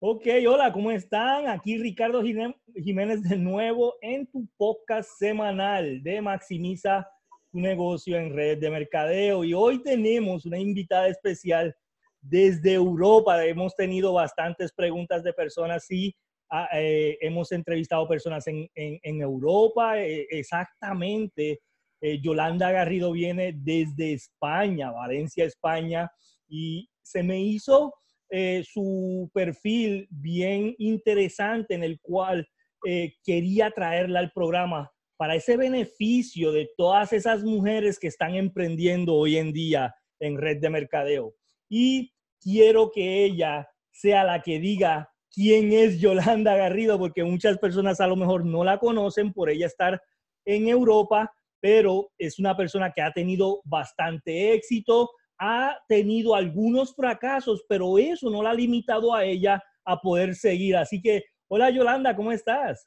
Ok, 0.00 0.28
hola, 0.48 0.72
¿cómo 0.72 0.92
están? 0.92 1.48
Aquí 1.48 1.76
Ricardo 1.76 2.22
Jiménez 2.22 3.20
de 3.24 3.36
nuevo 3.36 3.96
en 4.00 4.28
tu 4.28 4.46
podcast 4.56 5.10
semanal 5.18 6.00
de 6.04 6.22
Maximiza 6.22 7.04
tu 7.50 7.58
negocio 7.58 8.16
en 8.16 8.32
redes 8.32 8.60
de 8.60 8.70
mercadeo. 8.70 9.42
Y 9.42 9.54
hoy 9.54 9.82
tenemos 9.82 10.46
una 10.46 10.56
invitada 10.56 11.08
especial 11.08 11.74
desde 12.20 12.74
Europa. 12.74 13.44
Hemos 13.44 13.74
tenido 13.74 14.12
bastantes 14.12 14.72
preguntas 14.72 15.24
de 15.24 15.32
personas 15.32 15.90
y 15.90 16.14
ah, 16.48 16.68
eh, 16.74 17.18
hemos 17.20 17.50
entrevistado 17.50 18.06
personas 18.06 18.46
en, 18.46 18.68
Europa. 19.02 20.00
Eh, 20.00 20.28
exactamente, 20.30 21.58
eh, 22.00 22.20
Yolanda 22.20 22.70
Garrido 22.70 23.10
viene 23.10 23.52
desde 23.52 24.12
España, 24.12 24.92
Valencia, 24.92 25.44
España, 25.44 26.08
y 26.46 26.88
se 27.02 27.24
me 27.24 27.40
hizo 27.40 27.92
eh, 28.30 28.64
su 28.70 29.30
perfil 29.32 30.06
bien 30.10 30.74
interesante 30.78 31.74
en 31.74 31.82
el 31.82 32.00
cual 32.00 32.46
eh, 32.86 33.14
quería 33.24 33.70
traerla 33.70 34.20
al 34.20 34.32
programa 34.32 34.90
para 35.16 35.34
ese 35.34 35.56
beneficio 35.56 36.52
de 36.52 36.70
todas 36.76 37.12
esas 37.12 37.42
mujeres 37.42 37.98
que 37.98 38.06
están 38.06 38.34
emprendiendo 38.36 39.14
hoy 39.14 39.36
en 39.36 39.52
día 39.52 39.94
en 40.20 40.36
red 40.36 40.58
de 40.60 40.70
mercadeo. 40.70 41.34
Y 41.68 42.12
quiero 42.40 42.90
que 42.90 43.24
ella 43.24 43.68
sea 43.90 44.24
la 44.24 44.42
que 44.42 44.60
diga 44.60 45.10
quién 45.32 45.72
es 45.72 46.00
Yolanda 46.00 46.56
Garrido, 46.56 46.98
porque 46.98 47.24
muchas 47.24 47.58
personas 47.58 48.00
a 48.00 48.06
lo 48.06 48.16
mejor 48.16 48.44
no 48.44 48.62
la 48.62 48.78
conocen 48.78 49.32
por 49.32 49.50
ella 49.50 49.66
estar 49.66 50.00
en 50.44 50.68
Europa, 50.68 51.32
pero 51.60 52.10
es 52.16 52.38
una 52.38 52.56
persona 52.56 52.92
que 52.92 53.02
ha 53.02 53.12
tenido 53.12 53.60
bastante 53.64 54.52
éxito, 54.54 55.10
ha 55.38 55.78
tenido 55.88 56.34
algunos 56.34 56.94
fracasos, 56.94 57.64
pero 57.68 57.98
eso 57.98 58.30
no 58.30 58.42
la 58.42 58.50
ha 58.50 58.54
limitado 58.54 59.14
a 59.14 59.24
ella 59.24 59.62
a 59.84 60.00
poder 60.00 60.34
seguir. 60.34 60.76
Así 60.76 61.00
que, 61.00 61.24
hola 61.48 61.70
Yolanda, 61.70 62.14
¿cómo 62.14 62.32
estás? 62.32 62.86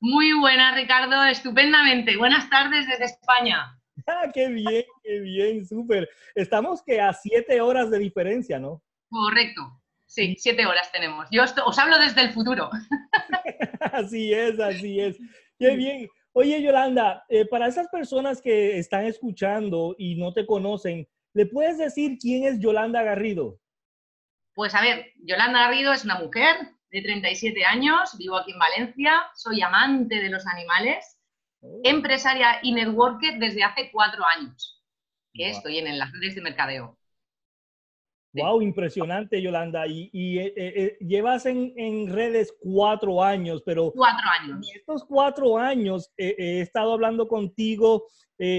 Muy 0.00 0.32
buena, 0.38 0.74
Ricardo, 0.74 1.24
estupendamente. 1.24 2.16
Buenas 2.16 2.48
tardes 2.50 2.86
desde 2.86 3.04
España. 3.04 3.74
Ah, 4.06 4.30
qué 4.32 4.46
bien, 4.46 4.84
qué 5.02 5.18
bien, 5.18 5.66
súper. 5.66 6.08
Estamos 6.36 6.84
que 6.84 7.00
a 7.00 7.12
siete 7.12 7.60
horas 7.60 7.90
de 7.90 7.98
diferencia, 7.98 8.60
¿no? 8.60 8.80
Correcto. 9.10 9.60
Sí, 10.06 10.36
siete 10.38 10.64
horas 10.66 10.90
tenemos. 10.92 11.26
Yo 11.32 11.42
os 11.42 11.78
hablo 11.80 11.98
desde 11.98 12.22
el 12.22 12.32
futuro. 12.32 12.70
así 13.80 14.32
es, 14.32 14.60
así 14.60 15.00
es. 15.00 15.18
Qué 15.58 15.76
bien. 15.76 16.08
Oye, 16.32 16.62
Yolanda, 16.62 17.24
eh, 17.28 17.44
para 17.44 17.66
esas 17.66 17.88
personas 17.88 18.40
que 18.40 18.78
están 18.78 19.04
escuchando 19.04 19.96
y 19.98 20.14
no 20.14 20.32
te 20.32 20.46
conocen, 20.46 21.08
¿Le 21.34 21.46
puedes 21.46 21.78
decir 21.78 22.18
quién 22.18 22.44
es 22.44 22.58
Yolanda 22.60 23.02
Garrido? 23.02 23.58
Pues 24.54 24.74
a 24.74 24.80
ver, 24.80 25.12
Yolanda 25.22 25.60
Garrido 25.60 25.92
es 25.92 26.04
una 26.04 26.18
mujer 26.18 26.56
de 26.90 27.02
37 27.02 27.64
años, 27.64 28.16
vivo 28.18 28.36
aquí 28.36 28.52
en 28.52 28.58
Valencia, 28.58 29.12
soy 29.34 29.60
amante 29.62 30.16
de 30.16 30.30
los 30.30 30.46
animales, 30.46 31.18
oh. 31.60 31.80
empresaria 31.84 32.58
y 32.62 32.72
networker 32.72 33.38
desde 33.38 33.62
hace 33.62 33.90
cuatro 33.92 34.24
años, 34.36 34.82
que 35.32 35.50
estoy 35.50 35.78
en 35.78 35.98
las 35.98 36.10
redes 36.12 36.34
de 36.34 36.40
mercadeo. 36.40 36.98
Wow, 38.34 38.60
impresionante, 38.60 39.40
Yolanda. 39.40 39.86
Y, 39.86 40.38
eh, 40.38 40.52
eh, 40.56 40.72
eh, 40.76 40.98
llevas 41.00 41.46
en, 41.46 42.12
redes 42.12 42.54
cuatro 42.60 43.22
años, 43.22 43.62
pero... 43.64 43.90
Cuatro 43.92 44.28
años. 44.40 44.68
En 44.68 44.76
estos 44.76 45.04
cuatro 45.04 45.56
años 45.56 46.12
he 46.16 46.60
estado 46.60 46.92
hablando 46.92 47.26
contigo 47.26 48.06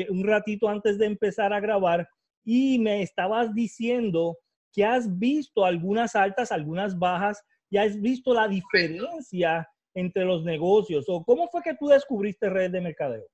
un 0.09 0.25
ratito 0.25 0.67
antes 0.67 0.97
de 0.97 1.05
empezar 1.05 1.53
a 1.53 1.59
grabar 1.59 2.07
y 2.43 2.79
me 2.79 3.01
estabas 3.01 3.53
diciendo 3.53 4.37
que 4.71 4.85
has 4.85 5.17
visto 5.17 5.65
algunas 5.65 6.15
altas, 6.15 6.51
algunas 6.51 6.97
bajas 6.97 7.43
y 7.69 7.77
has 7.77 7.99
visto 7.99 8.33
la 8.33 8.47
diferencia 8.47 9.67
entre 9.93 10.25
los 10.25 10.43
negocios. 10.43 11.05
¿O 11.07 11.23
cómo 11.23 11.47
fue 11.49 11.61
que 11.61 11.75
tú 11.75 11.87
descubriste 11.87 12.49
redes 12.49 12.71
de 12.71 12.81
mercadeo? 12.81 13.25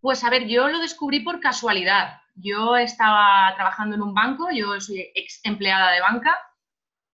Pues 0.00 0.22
a 0.24 0.30
ver, 0.30 0.46
yo 0.46 0.68
lo 0.68 0.78
descubrí 0.78 1.20
por 1.20 1.40
casualidad. 1.40 2.20
Yo 2.34 2.76
estaba 2.76 3.54
trabajando 3.54 3.96
en 3.96 4.02
un 4.02 4.14
banco, 4.14 4.48
yo 4.52 4.80
soy 4.80 5.10
ex 5.14 5.40
empleada 5.44 5.92
de 5.92 6.00
banca 6.00 6.38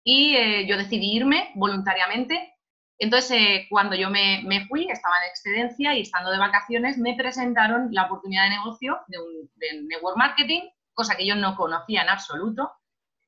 y 0.05 0.35
eh, 0.35 0.67
yo 0.67 0.77
decidí 0.77 1.17
irme 1.17 1.53
voluntariamente 1.55 2.55
entonces, 3.03 3.33
eh, 3.33 3.67
cuando 3.69 3.97
yo 3.97 4.11
me, 4.11 4.65
fui, 4.69 4.87
estaba 4.89 5.17
en 5.25 5.31
excedencia 5.31 5.93
y 5.93 6.03
estando 6.03 6.31
de 6.31 6.39
vacaciones, 6.39 6.99
me 6.99 7.17
presentaron 7.17 7.89
la 7.91 8.05
oportunidad 8.05 8.45
de 8.45 8.51
negocio 8.51 9.01
de, 9.09 9.19
un, 9.19 9.89
network 9.89 10.17
marketing, 10.17 10.61
cosa 10.95 11.17
que 11.17 11.27
yo 11.27 11.35
no 11.35 11.57
conocía 11.57 12.03
en 12.03 12.11
absoluto, 12.11 12.71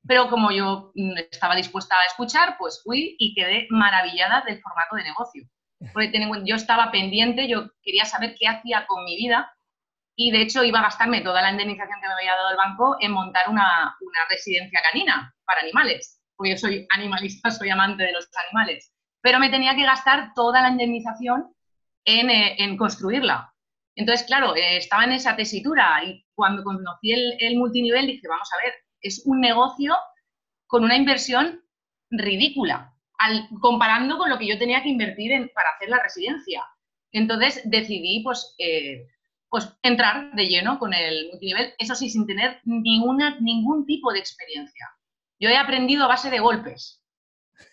pero 0.07 0.31
como 0.31 0.53
yo 0.53 0.93
mm, 0.95 1.19
estaba 1.29 1.57
dispuesta 1.57 1.97
a 1.97 2.07
escuchar, 2.07 2.55
pues 2.57 2.83
fui 2.85 3.17
y 3.19 3.35
quedé 3.35 3.67
maravillada 3.69 4.45
del 4.47 4.61
formato 4.63 4.95
de 4.95 5.03
negocio. 5.03 5.43
Porque 5.93 6.13
yo 6.45 6.55
estaba 6.55 6.93
pendiente, 6.93 7.49
yo 7.49 7.69
quería 7.83 8.05
saber 8.05 8.37
qué 8.39 8.47
hacía 8.47 8.87
con 8.87 9.05
mi 9.05 9.17
vida 9.17 9.53
y 10.15 10.31
de 10.31 10.43
hecho 10.43 10.63
iba 10.63 10.79
a 10.79 10.83
gastarme 10.83 11.21
toda 11.21 11.43
la 11.43 11.51
indemnización 11.51 12.01
que 12.01 12.07
me 12.07 12.15
había 12.15 12.37
dado 12.37 12.51
el 12.53 12.57
banco 12.57 12.97
en 13.01 13.11
montar 13.11 13.51
una, 13.51 13.97
una 14.01 14.19
residencia 14.31 14.81
canina 14.83 15.35
para 15.45 15.63
animales, 15.63 16.21
porque 16.37 16.53
yo 16.53 16.59
soy 16.59 16.87
animalista, 16.91 17.51
soy 17.51 17.71
amante 17.71 18.05
de 18.05 18.13
los 18.13 18.29
animales 18.47 18.94
pero 19.25 19.39
me 19.39 19.49
tenía 19.49 19.75
que 19.75 19.87
gastar 19.87 20.35
toda 20.35 20.61
la 20.61 20.69
indemnización 20.69 21.51
en, 22.05 22.29
eh, 22.29 22.77
construirla. 22.77 23.55
Entonces, 23.97 24.27
claro, 24.27 24.55
eh, 24.55 24.77
estaba 24.77 25.05
en 25.05 25.13
esa 25.13 25.35
tesitura 25.35 26.05
y 26.05 26.23
cuando 26.35 26.63
conocí 26.63 27.11
el, 27.11 27.57
multinivel 27.57 28.07
dije, 28.07 28.29
vamos 28.29 28.51
a 28.53 28.63
ver, 28.63 28.75
es 29.01 29.23
un 29.25 29.41
negocio 29.41 29.97
con 30.67 30.85
una 30.85 30.95
inversión 30.95 31.65
ridícula, 32.11 32.93
comparando 33.63 34.19
con 34.19 34.29
lo 34.29 34.37
que 34.39 34.47
yo 34.47 34.59
tenía 34.59 34.83
que 34.83 34.91
invertir 34.91 35.51
para 35.55 35.71
hacer 35.71 35.89
la 35.89 36.03
residencia. 36.03 36.63
Entonces 37.11 37.63
decidí 37.65 38.23
pues, 38.23 38.55
eh, 38.59 39.07
pues 39.49 39.75
entrar 39.83 40.35
de 40.35 40.49
lleno 40.49 40.79
con 40.79 40.93
el 40.93 41.29
multinivel, 41.31 41.73
eso 41.79 41.95
sí, 41.95 42.11
sin 42.11 42.27
tener 42.27 42.61
ningún 42.65 43.87
tipo 43.87 44.13
de 44.13 44.19
experiencia. 44.19 44.87
Yo 45.41 45.49
he 45.49 45.57
aprendido 45.57 46.05
a 46.05 46.09
base 46.09 46.29
de 46.29 46.41
golpes 46.41 47.01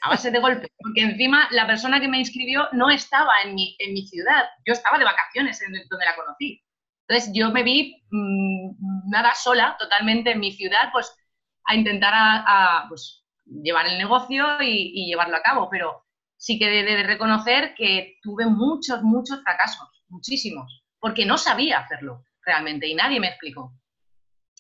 a 0.02 0.10
base 0.10 0.32
de 0.32 0.40
golpes, 0.40 0.70
porque 0.78 1.02
encima 1.02 1.48
la 1.52 1.68
persona 1.68 2.00
que 2.00 2.08
me 2.08 2.20
inscribió 2.20 2.68
no 2.72 2.90
estaba 2.90 3.32
en 3.44 3.56
mi, 3.56 3.76
en 3.80 3.94
mi 3.94 4.06
ciudad, 4.06 4.46
yo 4.66 4.74
estaba 4.74 4.98
de 4.98 5.06
vacaciones 5.06 5.62
en 5.62 5.74
donde 5.90 6.06
la 6.06 6.16
conocí. 6.16 6.64
Entonces 7.08 7.32
yo 7.34 7.52
me 7.52 7.64
vi 7.64 8.02
mm, 8.10 9.10
nada 9.10 9.34
sola, 9.36 9.76
totalmente 9.80 10.32
en 10.32 10.40
mi 10.40 10.52
ciudad, 10.52 10.90
pues 10.92 11.14
a 11.66 11.76
intentar 11.76 12.14
a, 12.16 12.86
pues, 12.88 13.26
llevar 13.46 13.88
el 13.88 13.98
negocio 13.98 14.62
y, 14.62 15.06
llevarlo 15.08 15.38
a 15.38 15.42
cabo, 15.42 15.70
pero 15.70 16.06
sí 16.38 16.58
que 16.58 16.80
he 16.80 16.84
de, 16.84 17.04
reconocer 17.04 17.74
que 17.76 18.18
tuve 18.22 18.46
muchos, 18.46 19.04
muchos 19.04 19.44
fracasos, 19.44 19.88
muchísimos, 20.10 20.84
porque 21.00 21.26
no 21.26 21.38
sabía 21.38 21.80
hacerlo 21.80 22.24
realmente 22.44 22.88
y 22.88 22.96
nadie 22.96 23.20
me 23.20 23.28
explicó. 23.28 23.74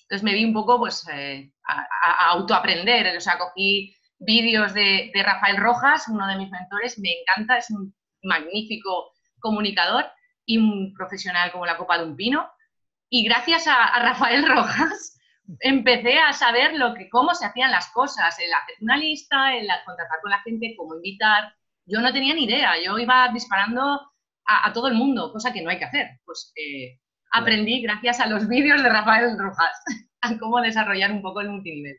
Entonces 0.03 0.23
me 0.23 0.33
vi 0.33 0.43
un 0.43 0.53
poco 0.53 0.77
pues 0.77 1.07
eh, 1.07 1.51
a, 1.63 1.87
a, 2.03 2.27
autoaprender, 2.31 3.15
o 3.15 3.21
sea, 3.21 3.37
cogí 3.37 3.95
vídeos 4.21 4.73
de, 4.73 5.11
Rafael 5.13 5.57
Rojas, 5.57 6.07
uno 6.07 6.27
de 6.27 6.37
mis 6.37 6.49
mentores, 6.49 6.97
me 6.99 7.09
encanta, 7.19 7.57
es 7.57 7.69
un 7.71 7.93
magnífico 8.23 9.11
comunicador 9.39 10.05
y 10.45 10.57
un 10.57 10.93
profesional 10.93 11.51
como 11.51 11.65
la 11.65 11.77
copa 11.77 11.97
de 11.97 12.05
un 12.05 12.15
pino. 12.15 12.49
Y 13.09 13.23
gracias 13.23 13.67
a, 13.67 13.99
Rafael 13.99 14.47
Rojas 14.47 15.19
empecé 15.59 16.19
a 16.19 16.33
saber 16.33 16.75
lo 16.75 16.93
que, 16.93 17.09
cómo 17.09 17.33
se 17.33 17.45
hacían 17.45 17.71
las 17.71 17.91
cosas, 17.91 18.37
el 18.39 18.53
hacer 18.53 18.75
una 18.81 18.97
lista, 18.97 19.55
el 19.55 19.67
contratar 19.85 20.21
con 20.21 20.31
la 20.31 20.41
gente, 20.41 20.75
cómo 20.77 20.95
invitar. 20.95 21.53
Yo 21.85 21.99
no 21.99 22.13
tenía 22.13 22.35
ni 22.35 22.45
idea, 22.45 22.73
yo 22.83 22.97
iba 22.99 23.29
disparando 23.33 23.99
a, 24.45 24.73
todo 24.73 24.87
el 24.87 24.93
mundo, 24.93 25.31
cosa 25.31 25.51
que 25.51 25.61
no 25.61 25.69
hay 25.69 25.79
que 25.79 25.85
hacer. 25.85 26.19
Pues 26.25 26.53
eh, 26.55 26.99
aprendí 27.31 27.81
gracias 27.81 28.19
a 28.19 28.27
los 28.27 28.47
vídeos 28.47 28.83
de 28.83 28.89
Rafael 28.89 29.37
Rojas 29.37 29.83
a 30.21 30.37
cómo 30.37 30.61
desarrollar 30.61 31.11
un 31.11 31.21
poco 31.21 31.41
el 31.41 31.49
multinivel. 31.49 31.97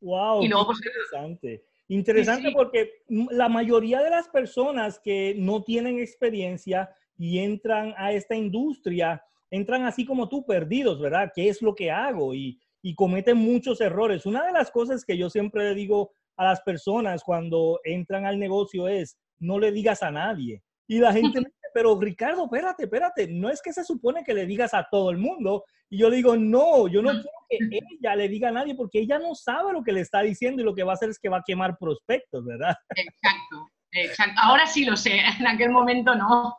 Wow, 0.00 0.40
pues, 0.40 0.78
interesante. 0.84 1.64
Interesante 1.88 2.50
porque 2.52 2.90
la 3.06 3.48
mayoría 3.48 4.02
de 4.02 4.10
las 4.10 4.28
personas 4.28 4.98
que 4.98 5.34
no 5.38 5.62
tienen 5.62 5.98
experiencia 5.98 6.90
y 7.16 7.38
entran 7.38 7.94
a 7.96 8.12
esta 8.12 8.34
industria, 8.34 9.22
entran 9.50 9.84
así 9.84 10.04
como 10.04 10.28
tú, 10.28 10.44
perdidos, 10.44 11.00
¿verdad? 11.00 11.30
¿Qué 11.34 11.48
es 11.48 11.62
lo 11.62 11.74
que 11.74 11.90
hago? 11.90 12.34
Y, 12.34 12.60
y 12.82 12.94
cometen 12.94 13.36
muchos 13.36 13.80
errores. 13.80 14.26
Una 14.26 14.44
de 14.44 14.52
las 14.52 14.70
cosas 14.70 15.04
que 15.04 15.16
yo 15.16 15.30
siempre 15.30 15.64
le 15.64 15.74
digo 15.74 16.10
a 16.36 16.44
las 16.44 16.60
personas 16.60 17.22
cuando 17.24 17.80
entran 17.84 18.26
al 18.26 18.38
negocio 18.38 18.88
es, 18.88 19.16
no 19.38 19.58
le 19.58 19.72
digas 19.72 20.02
a 20.02 20.10
nadie. 20.10 20.62
Y 20.86 20.98
la 20.98 21.12
gente 21.12 21.40
me 21.40 21.50
pero 21.76 22.00
Ricardo, 22.00 22.44
espérate, 22.44 22.84
espérate, 22.84 23.28
no 23.28 23.50
es 23.50 23.60
que 23.60 23.70
se 23.70 23.84
supone 23.84 24.24
que 24.24 24.32
le 24.32 24.46
digas 24.46 24.72
a 24.72 24.88
todo 24.90 25.10
el 25.10 25.18
mundo. 25.18 25.62
Y 25.90 25.98
yo 25.98 26.08
digo, 26.08 26.34
no, 26.34 26.88
yo 26.88 27.02
no 27.02 27.10
quiero 27.10 27.28
que 27.50 27.58
ella 28.00 28.16
le 28.16 28.30
diga 28.30 28.48
a 28.48 28.52
nadie 28.52 28.74
porque 28.74 29.00
ella 29.00 29.18
no 29.18 29.34
sabe 29.34 29.74
lo 29.74 29.84
que 29.84 29.92
le 29.92 30.00
está 30.00 30.22
diciendo 30.22 30.62
y 30.62 30.64
lo 30.64 30.74
que 30.74 30.84
va 30.84 30.92
a 30.92 30.94
hacer 30.94 31.10
es 31.10 31.18
que 31.18 31.28
va 31.28 31.36
a 31.36 31.44
quemar 31.46 31.76
prospectos, 31.76 32.46
¿verdad? 32.46 32.74
Exacto. 32.96 33.68
Exacto. 33.92 34.40
Ahora 34.42 34.66
sí 34.66 34.86
lo 34.86 34.96
sé, 34.96 35.20
en 35.38 35.46
aquel 35.46 35.68
momento 35.68 36.14
no. 36.14 36.56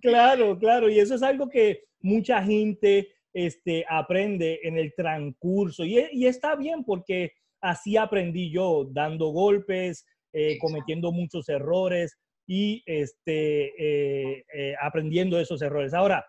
Claro, 0.00 0.58
claro, 0.58 0.90
y 0.90 0.98
eso 0.98 1.14
es 1.14 1.22
algo 1.22 1.48
que 1.48 1.84
mucha 2.00 2.42
gente 2.42 3.14
este, 3.32 3.84
aprende 3.88 4.58
en 4.64 4.76
el 4.76 4.92
transcurso 4.96 5.84
y, 5.84 6.04
y 6.10 6.26
está 6.26 6.56
bien 6.56 6.82
porque 6.82 7.30
así 7.60 7.96
aprendí 7.96 8.50
yo, 8.50 8.88
dando 8.90 9.28
golpes, 9.28 10.04
eh, 10.32 10.58
cometiendo 10.58 11.12
muchos 11.12 11.48
errores 11.48 12.18
y 12.48 12.82
este, 12.86 13.66
eh, 13.78 14.44
eh, 14.54 14.74
aprendiendo 14.80 15.38
esos 15.38 15.60
errores. 15.60 15.92
Ahora, 15.92 16.26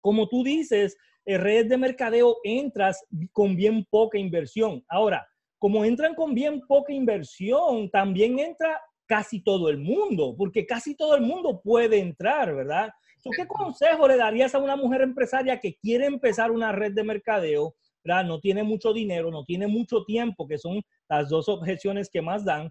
como 0.00 0.28
tú 0.28 0.44
dices, 0.44 0.96
en 1.24 1.40
redes 1.40 1.68
de 1.68 1.76
mercadeo 1.76 2.36
entras 2.44 3.04
con 3.32 3.56
bien 3.56 3.84
poca 3.90 4.16
inversión. 4.16 4.84
Ahora, 4.88 5.26
como 5.58 5.84
entran 5.84 6.14
con 6.14 6.34
bien 6.34 6.60
poca 6.68 6.92
inversión, 6.92 7.90
también 7.90 8.38
entra 8.38 8.80
casi 9.06 9.42
todo 9.42 9.68
el 9.68 9.78
mundo, 9.78 10.36
porque 10.38 10.64
casi 10.64 10.94
todo 10.94 11.16
el 11.16 11.22
mundo 11.22 11.60
puede 11.62 11.98
entrar, 11.98 12.54
¿verdad? 12.54 12.90
¿Qué 13.36 13.46
consejo 13.48 14.06
le 14.06 14.16
darías 14.16 14.54
a 14.54 14.58
una 14.58 14.76
mujer 14.76 15.02
empresaria 15.02 15.58
que 15.58 15.74
quiere 15.74 16.06
empezar 16.06 16.52
una 16.52 16.70
red 16.70 16.92
de 16.92 17.02
mercadeo, 17.02 17.74
¿verdad? 18.04 18.24
no 18.24 18.38
tiene 18.38 18.62
mucho 18.62 18.92
dinero, 18.92 19.32
no 19.32 19.44
tiene 19.44 19.66
mucho 19.66 20.04
tiempo, 20.04 20.46
que 20.46 20.58
son 20.58 20.80
las 21.08 21.28
dos 21.28 21.48
objeciones 21.48 22.08
que 22.08 22.22
más 22.22 22.44
dan, 22.44 22.70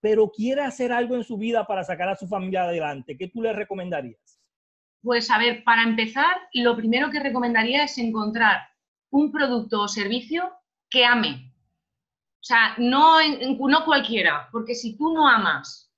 pero 0.00 0.30
quiere 0.30 0.62
hacer 0.62 0.92
algo 0.92 1.16
en 1.16 1.24
su 1.24 1.36
vida 1.36 1.66
para 1.66 1.84
sacar 1.84 2.08
a 2.08 2.16
su 2.16 2.26
familia 2.26 2.64
adelante? 2.64 3.16
¿Qué 3.16 3.28
tú 3.28 3.42
le 3.42 3.52
recomendarías? 3.52 4.40
Pues 5.02 5.30
a 5.30 5.38
ver, 5.38 5.62
para 5.64 5.82
empezar, 5.82 6.36
lo 6.54 6.76
primero 6.76 7.10
que 7.10 7.20
recomendaría 7.20 7.84
es 7.84 7.96
encontrar 7.98 8.60
un 9.10 9.30
producto 9.30 9.82
o 9.82 9.88
servicio 9.88 10.52
que 10.90 11.04
ame. 11.04 11.52
O 12.40 12.44
sea, 12.46 12.74
no, 12.78 13.18
no 13.68 13.84
cualquiera, 13.84 14.48
porque 14.52 14.74
si 14.74 14.96
tú 14.96 15.12
no 15.12 15.28
amas 15.28 15.92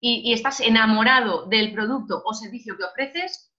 y, 0.00 0.32
estás 0.32 0.60
enamorado 0.60 1.46
del 1.46 1.72
producto 1.72 2.22
o 2.24 2.34
servicio 2.34 2.76
que 2.76 2.84
ofreces, 2.84 3.52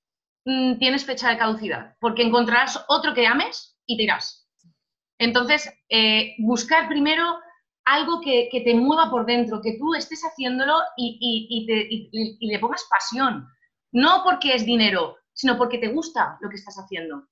mm, 0.45 0.77
tienes 0.77 1.05
fecha 1.05 1.29
de 1.29 1.37
caducidad, 1.37 1.95
porque 1.99 2.23
encontrarás 2.23 2.83
otro 2.87 3.13
que 3.13 3.27
ames 3.27 3.77
y 3.85 3.97
te 3.97 4.03
irás. 4.03 4.49
Entonces, 5.17 5.73
eh, 5.89 6.35
buscar 6.39 6.87
primero 6.89 7.39
algo 7.85 8.19
que, 8.21 8.49
te 8.51 8.73
mueva 8.73 9.09
por 9.09 9.25
dentro, 9.25 9.61
que 9.61 9.77
tú 9.77 9.93
estés 9.93 10.23
haciéndolo 10.23 10.75
y, 10.97 11.67
le 12.41 12.59
pongas 12.59 12.85
pasión. 12.89 13.47
No 13.91 14.21
porque 14.23 14.53
es 14.53 14.65
dinero, 14.65 15.17
sino 15.33 15.57
porque 15.57 15.77
te 15.77 15.87
gusta 15.87 16.37
lo 16.41 16.49
que 16.49 16.55
estás 16.55 16.75
haciendo. 16.75 17.27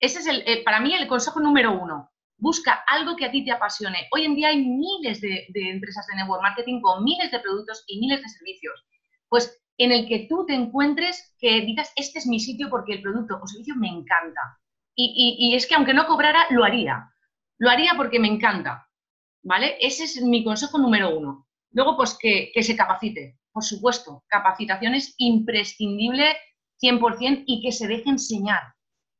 Ese 0.00 0.20
es 0.20 0.26
el, 0.26 0.64
para 0.64 0.80
mí 0.80 0.94
el 0.94 1.08
consejo 1.08 1.40
número 1.40 1.72
uno. 1.72 2.10
Busca 2.38 2.84
algo 2.86 3.16
que 3.16 3.26
a 3.26 3.30
ti 3.30 3.44
te 3.44 3.52
apasione. 3.52 4.08
Hoy 4.12 4.24
en 4.24 4.34
día 4.34 4.48
hay 4.48 4.64
miles 4.64 5.20
de, 5.20 5.46
empresas 5.54 6.06
de 6.06 6.16
network 6.16 6.42
marketing 6.42 6.80
con 6.80 7.04
miles 7.04 7.30
de 7.30 7.40
productos 7.40 7.84
y 7.86 8.00
miles 8.00 8.20
de 8.22 8.28
servicios. 8.28 8.84
Pues 9.28 9.62
en 9.78 9.92
el 9.92 10.08
que 10.08 10.26
tú 10.28 10.44
te 10.46 10.54
encuentres 10.54 11.34
que 11.38 11.60
digas, 11.60 11.92
este 11.96 12.18
es 12.18 12.26
mi 12.26 12.40
sitio 12.40 12.68
porque 12.70 12.94
el 12.94 13.02
producto 13.02 13.38
o 13.40 13.46
servicio 13.46 13.74
me 13.76 13.88
encanta. 13.88 14.40
Y, 14.94 15.54
es 15.54 15.66
que 15.66 15.74
aunque 15.74 15.94
no 15.94 16.06
cobrara, 16.06 16.46
lo 16.50 16.64
haría. 16.64 17.10
Lo 17.58 17.70
haría 17.70 17.92
porque 17.96 18.18
me 18.18 18.28
encanta. 18.28 18.88
¿Vale? 19.42 19.76
Ese 19.80 20.04
es 20.04 20.22
mi 20.22 20.44
consejo 20.44 20.78
número 20.78 21.16
uno. 21.16 21.46
Luego, 21.72 21.96
pues 21.96 22.16
que, 22.18 22.52
se 22.62 22.76
capacite. 22.76 23.38
Por 23.52 23.64
supuesto, 23.64 24.24
capacitación 24.28 24.94
es 24.94 25.14
imprescindible 25.18 26.36
100% 26.82 27.44
y 27.46 27.62
que 27.62 27.72
se 27.72 27.86
deje 27.86 28.08
enseñar. 28.08 28.62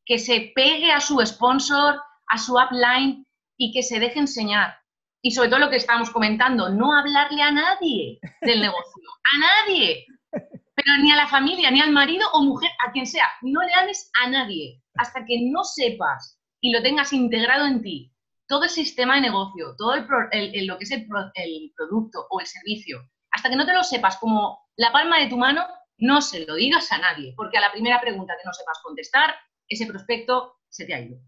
Que 0.04 0.18
se 0.18 0.52
pegue 0.54 0.92
a 0.92 1.00
su 1.00 1.18
sponsor, 1.24 2.00
a 2.28 2.38
su 2.38 2.54
upline 2.54 3.26
y 3.56 3.72
que 3.72 3.82
se 3.82 3.98
deje 3.98 4.18
enseñar. 4.18 4.74
Y 5.22 5.32
sobre 5.32 5.48
todo 5.48 5.60
lo 5.60 5.70
que 5.70 5.76
estábamos 5.76 6.10
comentando, 6.10 6.68
no 6.68 6.96
hablarle 6.96 7.42
a 7.42 7.52
nadie 7.52 8.18
del 8.40 8.60
negocio, 8.60 9.02
a 9.34 9.38
nadie, 9.38 10.04
pero 10.30 10.96
ni 11.00 11.12
a 11.12 11.16
la 11.16 11.28
familia, 11.28 11.70
ni 11.70 11.80
al 11.80 11.92
marido 11.92 12.26
o 12.32 12.42
mujer, 12.42 12.70
a 12.86 12.90
quien 12.90 13.06
sea, 13.06 13.28
no 13.42 13.62
le 13.62 13.72
hables 13.74 14.10
a 14.20 14.28
nadie 14.28 14.82
hasta 14.96 15.24
que 15.24 15.48
no 15.50 15.64
sepas 15.64 16.40
y 16.60 16.72
lo 16.72 16.82
tengas 16.82 17.12
integrado 17.12 17.66
en 17.66 17.82
ti. 17.82 18.11
Todo 18.52 18.64
el 18.64 18.68
sistema 18.68 19.14
de 19.14 19.22
negocio, 19.22 19.74
todo 19.78 19.96
lo 19.96 20.78
que 20.78 20.84
es 20.84 20.90
el, 20.90 21.08
el 21.34 21.72
producto 21.74 22.26
o 22.28 22.38
el 22.38 22.46
servicio, 22.46 23.00
hasta 23.30 23.48
que 23.48 23.56
no 23.56 23.64
te 23.64 23.72
lo 23.72 23.82
sepas 23.82 24.18
como 24.18 24.58
la 24.76 24.92
palma 24.92 25.18
de 25.18 25.28
tu 25.28 25.38
mano, 25.38 25.66
no 25.96 26.20
se 26.20 26.44
lo 26.44 26.56
digas 26.56 26.92
a 26.92 26.98
nadie, 26.98 27.32
porque 27.34 27.56
a 27.56 27.62
la 27.62 27.72
primera 27.72 27.98
pregunta 27.98 28.34
que 28.36 28.46
no 28.46 28.52
sepas 28.52 28.78
contestar, 28.82 29.34
ese 29.66 29.86
prospecto 29.86 30.56
se 30.68 30.84
te 30.84 30.92
ha 30.92 31.00
ido. 31.00 31.18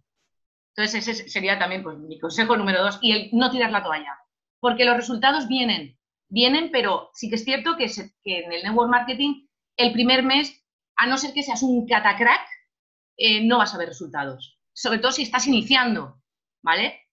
Entonces, 0.76 1.09
ese 1.09 1.29
sería 1.31 1.59
también 1.59 1.82
pues, 1.82 1.97
mi 1.97 2.21
consejo 2.21 2.59
número 2.59 2.82
dos, 2.82 2.99
y 3.00 3.12
el 3.12 3.31
no 3.32 3.50
tirar 3.50 3.70
la 3.70 3.82
toalla, 3.82 4.19
porque 4.61 4.85
los 4.85 4.97
resultados 4.97 5.49
vienen, 5.49 5.99
vienen, 6.29 6.70
pero 6.73 7.09
sí 7.15 7.31
que 7.31 7.37
es 7.37 7.44
cierto 7.44 7.79
que, 7.79 7.87
en 8.25 8.53
el 8.53 8.62
network 8.65 8.91
marketing, 8.91 9.47
el 9.79 9.94
primer 9.94 10.25
mes, 10.25 10.62
a 10.97 11.06
no 11.06 11.17
ser 11.17 11.32
que 11.32 11.43
seas 11.43 11.62
un 11.62 11.87
catacrack, 11.87 12.47
eh, 13.17 13.47
no 13.47 13.56
vas 13.56 13.75
a 13.75 13.79
ver 13.79 13.88
resultados, 13.88 14.61
sobre 14.75 14.99
todo 14.99 15.12
si 15.12 15.23
estás 15.23 15.47
iniciando, 15.47 16.20
¿vale? 16.62 17.04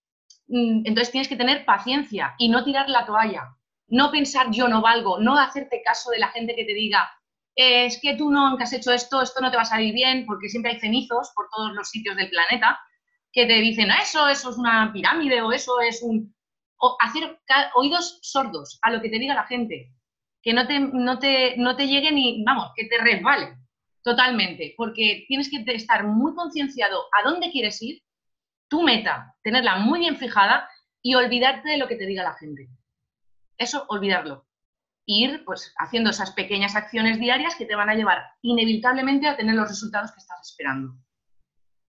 Mm, 0.52 0.84
entonces 0.86 1.12
tienes 1.12 1.30
que 1.30 1.38
tener 1.38 1.64
paciencia 1.64 2.36
y 2.38 2.50
no 2.50 2.66
tirar 2.66 2.90
la 2.90 3.06
toalla, 3.06 3.56
no 3.88 4.12
pensar 4.12 4.52
yo 4.52 4.68
no 4.68 4.82
valgo, 4.82 5.18
no 5.18 5.40
hacerte 5.40 5.82
caso 5.82 6.12
de 6.12 6.20
la 6.20 6.28
gente 6.28 6.56
que 6.56 6.66
te 6.66 6.74
diga, 6.74 7.10
es 7.56 8.00
que 8.02 8.16
tú 8.16 8.30
no 8.30 8.58
has 8.58 8.74
hecho 8.74 8.92
esto, 8.92 9.22
esto 9.22 9.40
no 9.40 9.50
te 9.50 9.56
va 9.56 9.64
a 9.64 9.66
salir 9.66 9.94
bien, 9.94 10.26
porque 10.26 10.50
siempre 10.50 10.74
hay 10.74 10.80
cenizos 10.80 11.32
por 11.36 11.48
todos 11.50 11.72
los 11.74 11.90
sitios 11.90 12.18
del 12.18 12.30
planeta 12.30 12.78
que 13.32 13.46
te 13.46 13.56
dicen, 13.62 13.92
ah, 13.92 14.02
eso, 14.02 14.28
eso 14.28 14.50
es 14.50 14.58
una 14.58 14.92
pirámide 14.92 15.42
o 15.42 15.54
eso 15.54 15.80
es 15.80 16.02
un... 16.04 16.36
O 16.80 16.98
hacer 17.00 17.40
oídos 17.76 18.20
sordos 18.22 18.78
a 18.82 18.92
lo 18.92 19.02
que 19.02 19.10
te 19.10 19.20
diga 19.20 19.36
la 19.36 19.46
gente, 19.46 19.94
que 20.42 20.54
no 20.54 20.68
te, 20.68 20.80
no 20.80 21.18
te, 21.20 21.56
no 21.58 21.78
te 21.78 21.88
llegue 21.88 22.12
ni, 22.12 22.44
vamos, 22.44 22.72
que 22.76 22.88
te 22.88 22.98
resbale 22.98 23.56
totalmente, 24.04 24.74
porque 24.76 25.24
tienes 25.28 25.50
que 25.50 25.64
estar 25.74 26.06
muy 26.06 26.34
concienciado 26.36 27.04
a 27.14 27.30
dónde 27.30 27.52
quieres 27.52 27.82
ir, 27.82 28.02
tu 28.72 28.82
meta, 28.82 29.36
tenerla 29.44 29.76
muy 29.76 30.00
bien 30.00 30.16
fijada 30.16 30.68
y 31.02 31.14
olvidarte 31.14 31.68
de 31.70 31.78
lo 31.78 31.90
que 31.90 31.98
te 31.98 32.06
diga 32.06 32.24
la 32.24 32.36
gente. 32.36 32.70
Eso, 33.58 33.86
olvidarlo. 33.90 34.48
Ir 35.06 35.44
pues 35.44 35.74
haciendo 35.78 36.10
esas 36.10 36.32
pequeñas 36.32 36.78
acciones 36.78 37.20
diarias 37.20 37.56
que 37.58 37.66
te 37.66 37.76
van 37.76 37.90
a 37.90 37.96
llevar 37.96 38.24
inevitablemente 38.42 39.28
a 39.28 39.36
tener 39.36 39.56
los 39.56 39.68
resultados 39.68 40.14
que 40.14 40.20
estás 40.20 40.40
esperando. 40.50 40.96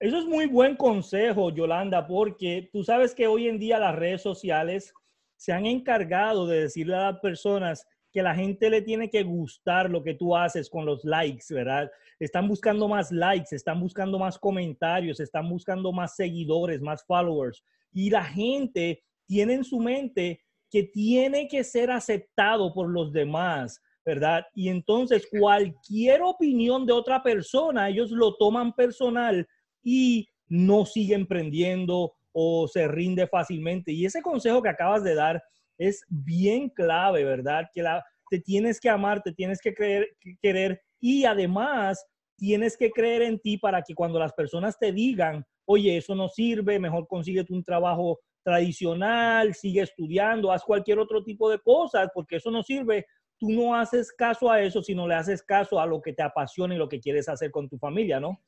Eso 0.01 0.19
es 0.19 0.27
muy 0.27 0.47
buen 0.47 0.75
consejo, 0.75 1.51
Yolanda, 1.51 2.05
porque 2.05 2.69
tú 2.73 2.83
sabes 2.83 3.15
que 3.15 3.29
hoy 3.29 3.47
en 3.47 3.61
día 3.61 3.79
las 3.79 3.95
redes 3.95 4.21
sociales 4.21 4.93
se 5.37 5.53
han 5.53 5.67
encargado 5.67 6.49
de 6.49 6.63
decirle 6.63 6.97
a 6.97 7.13
las 7.13 7.21
personas 7.21 7.87
que 8.13 8.23
la 8.23 8.35
gente 8.35 8.69
le 8.69 8.83
tiene 8.83 9.09
que 9.09 9.23
gustar 9.23 9.91
lo 9.91 10.03
que 10.03 10.15
tú 10.15 10.37
haces 10.37 10.69
con 10.69 10.85
los 10.85 11.05
likes, 11.05 11.47
¿verdad? 11.51 11.91
Están 12.21 12.47
buscando 12.47 12.87
más 12.87 13.11
likes, 13.11 13.57
están 13.57 13.81
buscando 13.81 14.19
más 14.19 14.39
comentarios, 14.39 15.19
están 15.19 15.49
buscando 15.49 15.93
más 15.93 16.15
seguidores, 16.15 16.81
más 16.83 17.05
followers. 17.05 17.65
Y 17.93 18.11
la 18.11 18.25
gente 18.25 19.03
tiene 19.27 19.55
en 19.55 19.65
su 19.65 19.81
mente 19.81 20.43
que 20.71 20.83
tiene 20.83 21.49
que 21.49 21.65
ser 21.65 21.91
aceptado 21.91 22.73
por 22.75 22.89
los 22.89 23.13
demás, 23.13 23.81
¿verdad? 24.05 24.45
Y 24.55 24.69
entonces 24.69 25.27
cualquier 25.31 26.23
opinión 26.23 26.85
de 26.85 26.93
otra 26.93 27.23
persona, 27.23 27.89
ellos 27.89 28.11
lo 28.11 28.37
toman 28.37 28.75
personal 28.75 29.47
y 29.83 30.29
no 30.49 30.85
sigue 30.85 31.15
emprendiendo 31.15 32.15
o 32.33 32.69
se 32.69 32.89
rinde 32.89 33.27
fácilmente. 33.27 33.93
Y 33.93 34.05
ese 34.05 34.23
consejo 34.23 34.63
que 34.63 34.69
acabas 34.69 35.03
de 35.03 35.15
dar 35.15 35.43
es 35.79 36.03
bien 36.09 36.69
clave, 36.69 37.25
¿verdad? 37.25 37.69
Que 37.73 37.85
te 38.31 38.41
tienes 38.41 38.81
que 38.81 38.89
amar, 38.89 39.23
te 39.23 39.33
tienes 39.33 39.61
que 39.61 39.75
creer, 39.75 40.09
querer 40.41 40.81
y 41.01 41.25
además 41.25 42.05
tienes 42.37 42.77
que 42.77 42.91
creer 42.91 43.23
en 43.23 43.39
ti 43.39 43.59
para 43.59 43.83
que 43.83 43.95
cuando 43.95 44.19
las 44.19 44.33
personas 44.33 44.79
te 44.79 44.93
digan, 44.93 45.45
oye, 45.65 45.97
eso 45.97 46.15
no 46.15 46.29
sirve, 46.29 46.79
mejor 46.79 47.07
consíguete 47.07 47.53
un 47.53 47.65
trabajo 47.65 48.21
tradicional, 48.43 49.55
sigue 49.55 49.83
estudiando, 49.83 50.51
haz 50.51 50.65
cualquier 50.65 50.99
otro 50.99 51.23
tipo 51.23 51.49
de 51.51 51.61
cosas, 51.61 52.09
porque 52.15 52.37
eso 52.37 52.51
no 52.51 52.63
sirve. 52.63 53.07
Tú 53.39 53.51
no 53.51 53.75
haces 53.75 54.13
caso 54.13 54.51
a 54.51 54.61
eso, 54.61 54.83
sino 54.83 55.07
le 55.07 55.15
haces 55.15 55.43
caso 55.43 55.81
a 55.81 55.87
lo 55.87 56.01
que 56.01 56.13
te 56.13 56.23
apasiona 56.23 56.75
y 56.75 56.79
lo 56.79 56.89
que 56.89 57.01
quieres 57.01 57.29
hacer 57.29 57.51
con 57.51 57.69
tu 57.69 57.79
familia, 57.79 58.21
¿no? 58.21 58.41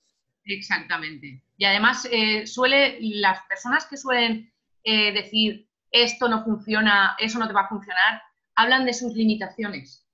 Exactamente. 0.44 1.42
Y 1.56 1.64
además, 1.64 2.08
eh, 2.10 2.46
suele, 2.46 2.98
las 3.00 3.40
personas 3.48 3.86
que 3.86 3.96
suelen 3.96 4.52
eh, 4.84 5.12
decir 5.12 5.68
esto 5.94 6.28
no 6.28 6.42
funciona, 6.42 7.16
eso 7.20 7.38
no 7.38 7.46
te 7.46 7.54
va 7.54 7.62
a 7.62 7.68
funcionar, 7.68 8.20
hablan 8.56 8.84
de 8.84 8.92
sus 8.92 9.14
limitaciones, 9.14 10.04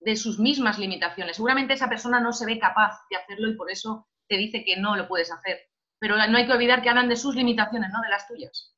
de 0.00 0.16
sus 0.16 0.38
mismas 0.38 0.78
limitaciones. 0.78 1.36
Seguramente 1.36 1.74
esa 1.74 1.90
persona 1.90 2.20
no 2.20 2.32
se 2.32 2.46
ve 2.46 2.58
capaz 2.58 2.98
de 3.10 3.18
hacerlo 3.18 3.50
y 3.50 3.56
por 3.56 3.70
eso 3.70 4.08
te 4.28 4.38
dice 4.38 4.64
que 4.64 4.78
no 4.78 4.96
lo 4.96 5.06
puedes 5.06 5.30
hacer. 5.30 5.58
Pero 5.98 6.16
no 6.16 6.38
hay 6.38 6.46
que 6.46 6.52
olvidar 6.52 6.82
que 6.82 6.88
hablan 6.88 7.08
de 7.08 7.16
sus 7.16 7.34
limitaciones, 7.34 7.90
no 7.92 8.00
de 8.00 8.08
las 8.08 8.26
tuyas. 8.26 8.74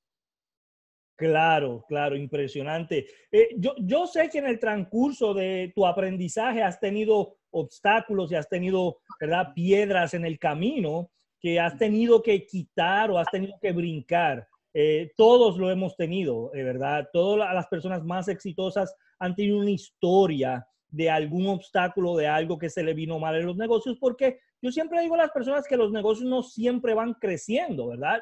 Claro, 1.16 1.84
claro, 1.88 2.16
impresionante. 2.16 3.06
Eh, 3.30 3.50
yo, 3.56 3.74
yo 3.78 4.06
sé 4.06 4.28
que 4.28 4.38
en 4.38 4.46
el 4.46 4.58
transcurso 4.58 5.34
de 5.34 5.72
tu 5.74 5.86
aprendizaje 5.86 6.62
has 6.62 6.78
tenido 6.78 7.38
obstáculos 7.50 8.30
y 8.30 8.36
has 8.36 8.48
tenido, 8.48 8.98
¿verdad? 9.20 9.52
Piedras 9.54 10.14
en 10.14 10.24
el 10.24 10.38
camino 10.38 11.10
que 11.40 11.60
has 11.60 11.76
tenido 11.76 12.22
que 12.22 12.46
quitar 12.46 13.10
o 13.10 13.18
has 13.18 13.28
tenido 13.30 13.54
que 13.60 13.72
brincar. 13.72 14.48
Eh, 14.74 15.12
todos 15.16 15.56
lo 15.58 15.70
hemos 15.70 15.96
tenido, 15.96 16.50
eh, 16.54 16.62
¿verdad? 16.62 17.08
Todas 17.12 17.54
las 17.54 17.66
personas 17.68 18.04
más 18.04 18.28
exitosas 18.28 18.94
han 19.18 19.34
tenido 19.34 19.58
una 19.58 19.70
historia 19.70 20.66
de 20.90 21.10
algún 21.10 21.46
obstáculo, 21.48 22.16
de 22.16 22.26
algo 22.26 22.58
que 22.58 22.70
se 22.70 22.82
le 22.82 22.94
vino 22.94 23.18
mal 23.18 23.34
en 23.36 23.46
los 23.46 23.56
negocios, 23.56 23.96
porque 23.98 24.38
yo 24.62 24.70
siempre 24.70 25.00
digo 25.00 25.14
a 25.14 25.18
las 25.18 25.30
personas 25.30 25.66
que 25.66 25.76
los 25.76 25.92
negocios 25.92 26.28
no 26.28 26.42
siempre 26.42 26.94
van 26.94 27.14
creciendo, 27.14 27.88
¿verdad? 27.88 28.20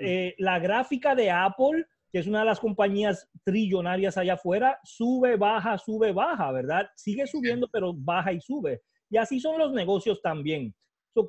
Eh, 0.00 0.34
la 0.38 0.58
gráfica 0.58 1.14
de 1.14 1.30
Apple 1.30 1.86
que 2.10 2.20
es 2.20 2.26
una 2.26 2.40
de 2.40 2.46
las 2.46 2.60
compañías 2.60 3.28
trillonarias 3.44 4.16
allá 4.16 4.34
afuera, 4.34 4.78
sube, 4.84 5.36
baja, 5.36 5.76
sube, 5.76 6.12
baja, 6.12 6.52
¿verdad? 6.52 6.88
Sigue 6.94 7.26
subiendo, 7.26 7.68
pero 7.70 7.92
baja 7.92 8.32
y 8.32 8.40
sube. 8.40 8.82
Y 9.10 9.16
así 9.16 9.40
son 9.40 9.58
los 9.58 9.72
negocios 9.72 10.20
también. 10.22 10.74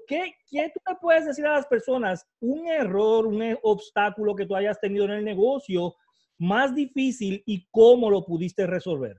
¿Qué, 0.07 0.33
¿Qué 0.49 0.71
tú 0.73 0.79
le 0.87 0.95
puedes 0.95 1.25
decir 1.25 1.45
a 1.45 1.53
las 1.53 1.67
personas? 1.67 2.25
Un 2.39 2.67
error, 2.67 3.25
un 3.25 3.57
obstáculo 3.63 4.35
que 4.35 4.45
tú 4.45 4.55
hayas 4.55 4.79
tenido 4.79 5.05
en 5.05 5.11
el 5.11 5.25
negocio 5.25 5.95
más 6.39 6.75
difícil 6.75 7.41
y 7.45 7.67
cómo 7.71 8.09
lo 8.09 8.25
pudiste 8.25 8.67
resolver. 8.67 9.17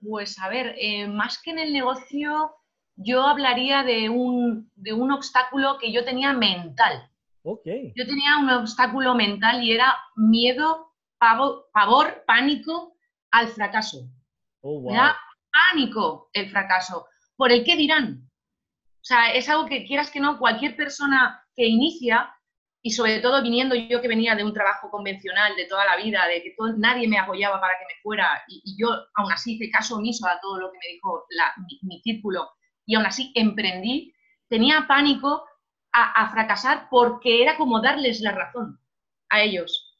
Pues 0.00 0.38
a 0.38 0.48
ver, 0.48 0.74
eh, 0.78 1.08
más 1.08 1.40
que 1.42 1.50
en 1.50 1.58
el 1.58 1.72
negocio, 1.72 2.54
yo 2.96 3.22
hablaría 3.22 3.82
de 3.82 4.08
un, 4.08 4.70
de 4.74 4.92
un 4.92 5.10
obstáculo 5.10 5.78
que 5.78 5.92
yo 5.92 6.04
tenía 6.04 6.32
mental. 6.32 7.10
Okay. 7.42 7.92
Yo 7.96 8.06
tenía 8.06 8.38
un 8.40 8.50
obstáculo 8.50 9.14
mental 9.14 9.62
y 9.62 9.72
era 9.72 9.96
miedo, 10.16 10.94
pavor, 11.18 11.68
pavor 11.72 12.24
pánico 12.26 12.96
al 13.30 13.48
fracaso. 13.48 14.08
Oh, 14.62 14.80
wow. 14.80 14.92
Era 14.92 15.16
pánico 15.52 16.28
el 16.32 16.50
fracaso. 16.50 17.06
Por 17.36 17.52
el 17.52 17.64
qué 17.64 17.76
dirán. 17.76 18.25
O 19.06 19.08
sea, 19.08 19.32
es 19.32 19.48
algo 19.48 19.66
que 19.66 19.84
quieras 19.84 20.10
que 20.10 20.18
no, 20.18 20.36
cualquier 20.36 20.74
persona 20.74 21.40
que 21.54 21.64
inicia, 21.64 22.28
y 22.82 22.90
sobre 22.90 23.20
todo 23.20 23.40
viniendo 23.40 23.76
yo 23.76 24.00
que 24.00 24.08
venía 24.08 24.34
de 24.34 24.42
un 24.42 24.52
trabajo 24.52 24.90
convencional 24.90 25.54
de 25.54 25.66
toda 25.66 25.84
la 25.84 25.96
vida, 25.96 26.26
de 26.26 26.42
que 26.42 26.56
nadie 26.78 27.06
me 27.06 27.16
apoyaba 27.16 27.60
para 27.60 27.74
que 27.78 27.84
me 27.84 28.02
fuera, 28.02 28.42
y, 28.48 28.76
yo 28.76 28.88
aún 29.14 29.30
así 29.30 29.54
hice 29.54 29.70
caso 29.70 29.94
omiso 29.94 30.26
a 30.26 30.40
todo 30.40 30.58
lo 30.58 30.72
que 30.72 30.78
me 30.78 30.94
dijo 30.94 31.24
mi 31.82 32.00
círculo, 32.00 32.50
y 32.84 32.96
aún 32.96 33.06
así 33.06 33.30
emprendí, 33.36 34.12
tenía 34.48 34.88
pánico 34.88 35.44
a, 35.92 36.28
fracasar 36.32 36.88
porque 36.90 37.42
era 37.42 37.56
como 37.56 37.80
darles 37.80 38.20
la 38.20 38.32
razón 38.32 38.80
a 39.28 39.40
ellos. 39.40 39.96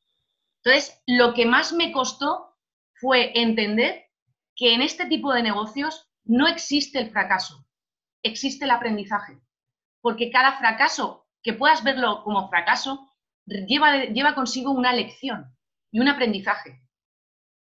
Entonces, 0.64 1.00
lo 1.06 1.32
que 1.32 1.46
más 1.46 1.72
me 1.72 1.92
costó 1.92 2.56
fue 2.94 3.30
entender 3.40 4.06
que 4.56 4.74
en 4.74 4.82
este 4.82 5.06
tipo 5.06 5.32
de 5.32 5.44
negocios 5.44 6.10
no 6.24 6.48
existe 6.48 6.98
el 6.98 7.10
fracaso, 7.10 7.65
existe 8.26 8.64
el 8.64 8.70
aprendizaje. 8.70 9.38
Porque 10.00 10.30
cada 10.30 10.58
fracaso, 10.58 11.26
que 11.42 11.52
puedas 11.52 11.82
verlo 11.84 12.22
como 12.24 12.48
fracaso, 12.48 13.08
lleva, 13.46 14.34
consigo 14.34 14.70
una 14.70 14.92
lección 14.92 15.56
y 15.90 16.00
un 16.00 16.08
aprendizaje. 16.08 16.82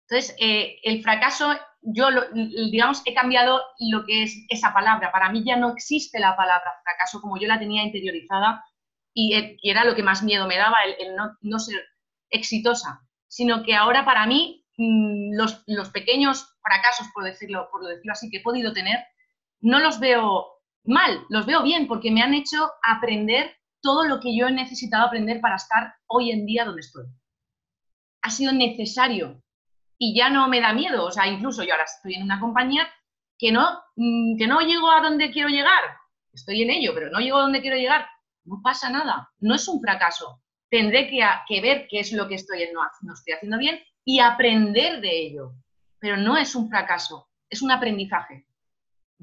Entonces, 0.08 0.36
eh, 0.40 0.80
el 0.84 1.02
fracaso 1.02 1.54
yo, 1.84 2.08
digamos, 2.72 3.02
he 3.06 3.14
cambiado 3.14 3.62
lo 3.80 4.06
que 4.06 4.24
es 4.24 4.46
esa 4.50 4.74
palabra. 4.74 5.12
Para 5.12 5.30
mí 5.30 5.44
ya 5.46 5.58
no 5.58 5.74
existe 5.74 6.20
la 6.20 6.36
palabra 6.36 6.72
fracaso 6.84 7.22
como 7.22 7.38
yo 7.38 7.48
la 7.48 7.60
tenía 7.60 7.84
interiorizada 7.84 8.64
y, 9.14 9.36
eh, 9.36 9.58
era 9.62 9.84
lo 9.84 9.96
que 9.96 10.04
más 10.04 10.24
miedo 10.24 10.48
me 10.48 10.58
daba, 10.58 10.78
el, 10.84 11.16
no, 11.42 11.60
ser 11.60 11.82
exitosa. 12.30 13.02
Sino 13.28 13.64
que 13.64 13.76
ahora 13.76 14.06
para 14.06 14.26
mí 14.26 14.66
mm, 14.78 15.36
los, 15.36 15.90
pequeños 15.92 16.56
fracasos, 16.62 17.08
por 17.14 17.24
decirlo, 17.26 17.68
por 17.72 17.86
decirlo 17.86 18.14
así, 18.14 18.30
que 18.30 18.38
he 18.38 18.44
podido 18.44 18.72
tener, 18.72 19.00
no 19.64 19.80
los 19.80 20.00
veo 20.00 20.62
mal, 20.84 21.26
los 21.30 21.46
veo 21.46 21.64
bien 21.64 21.88
porque 21.88 22.12
me 22.12 22.22
han 22.22 22.34
hecho 22.34 22.70
aprender 22.84 23.56
todo 23.82 24.04
lo 24.04 24.20
que 24.20 24.36
yo 24.36 24.48
he 24.48 24.52
necesitado 24.52 25.08
aprender 25.08 25.42
para 25.42 25.56
estar 25.56 25.96
hoy 26.08 26.32
en 26.32 26.46
día 26.46 26.66
donde 26.66 26.82
estoy. 26.82 27.06
Ha 28.22 28.30
sido 28.30 28.52
necesario 28.52 29.42
y 29.98 30.16
ya 30.16 30.30
no 30.30 30.48
me 30.50 30.62
da 30.62 30.74
miedo. 30.74 31.06
O 31.06 31.12
sea, 31.12 31.28
incluso 31.28 31.64
yo 31.64 31.74
ahora 31.74 31.86
estoy 31.86 32.16
en 32.16 32.24
una 32.24 32.40
compañía 32.40 32.88
que 33.38 33.52
no, 33.52 33.82
mm, 33.96 34.38
que 34.38 34.48
no 34.48 34.60
llego 34.62 34.92
a 34.92 35.02
donde 35.02 35.32
quiero 35.32 35.50
llegar. 35.50 35.84
Estoy 36.34 36.62
en 36.62 36.70
ello, 36.70 36.92
pero 36.94 37.10
no 37.10 37.20
llego 37.20 37.38
a 37.38 37.44
donde 37.44 37.62
quiero 37.62 37.78
llegar. 37.78 38.06
No 38.44 38.62
pasa 38.62 38.90
nada. 38.90 39.32
No 39.40 39.56
es 39.56 39.68
un 39.68 39.82
fracaso. 39.82 40.42
Tendré 40.70 41.10
que, 41.10 41.62
ver 41.62 41.88
qué 41.90 42.00
es 42.00 42.12
lo 42.12 42.28
que 42.28 42.36
estoy, 42.36 42.68
no, 42.74 42.82
no 43.02 43.14
estoy 43.14 43.34
haciendo 43.34 43.58
bien 43.58 43.80
y 44.04 44.20
aprender 44.20 45.00
de 45.00 45.28
ello. 45.28 45.54
Pero 46.00 46.18
no 46.18 46.36
es 46.36 46.56
un 46.56 46.70
fracaso, 46.70 47.30
es 47.50 47.62
un 47.62 47.72
aprendizaje. 47.72 48.46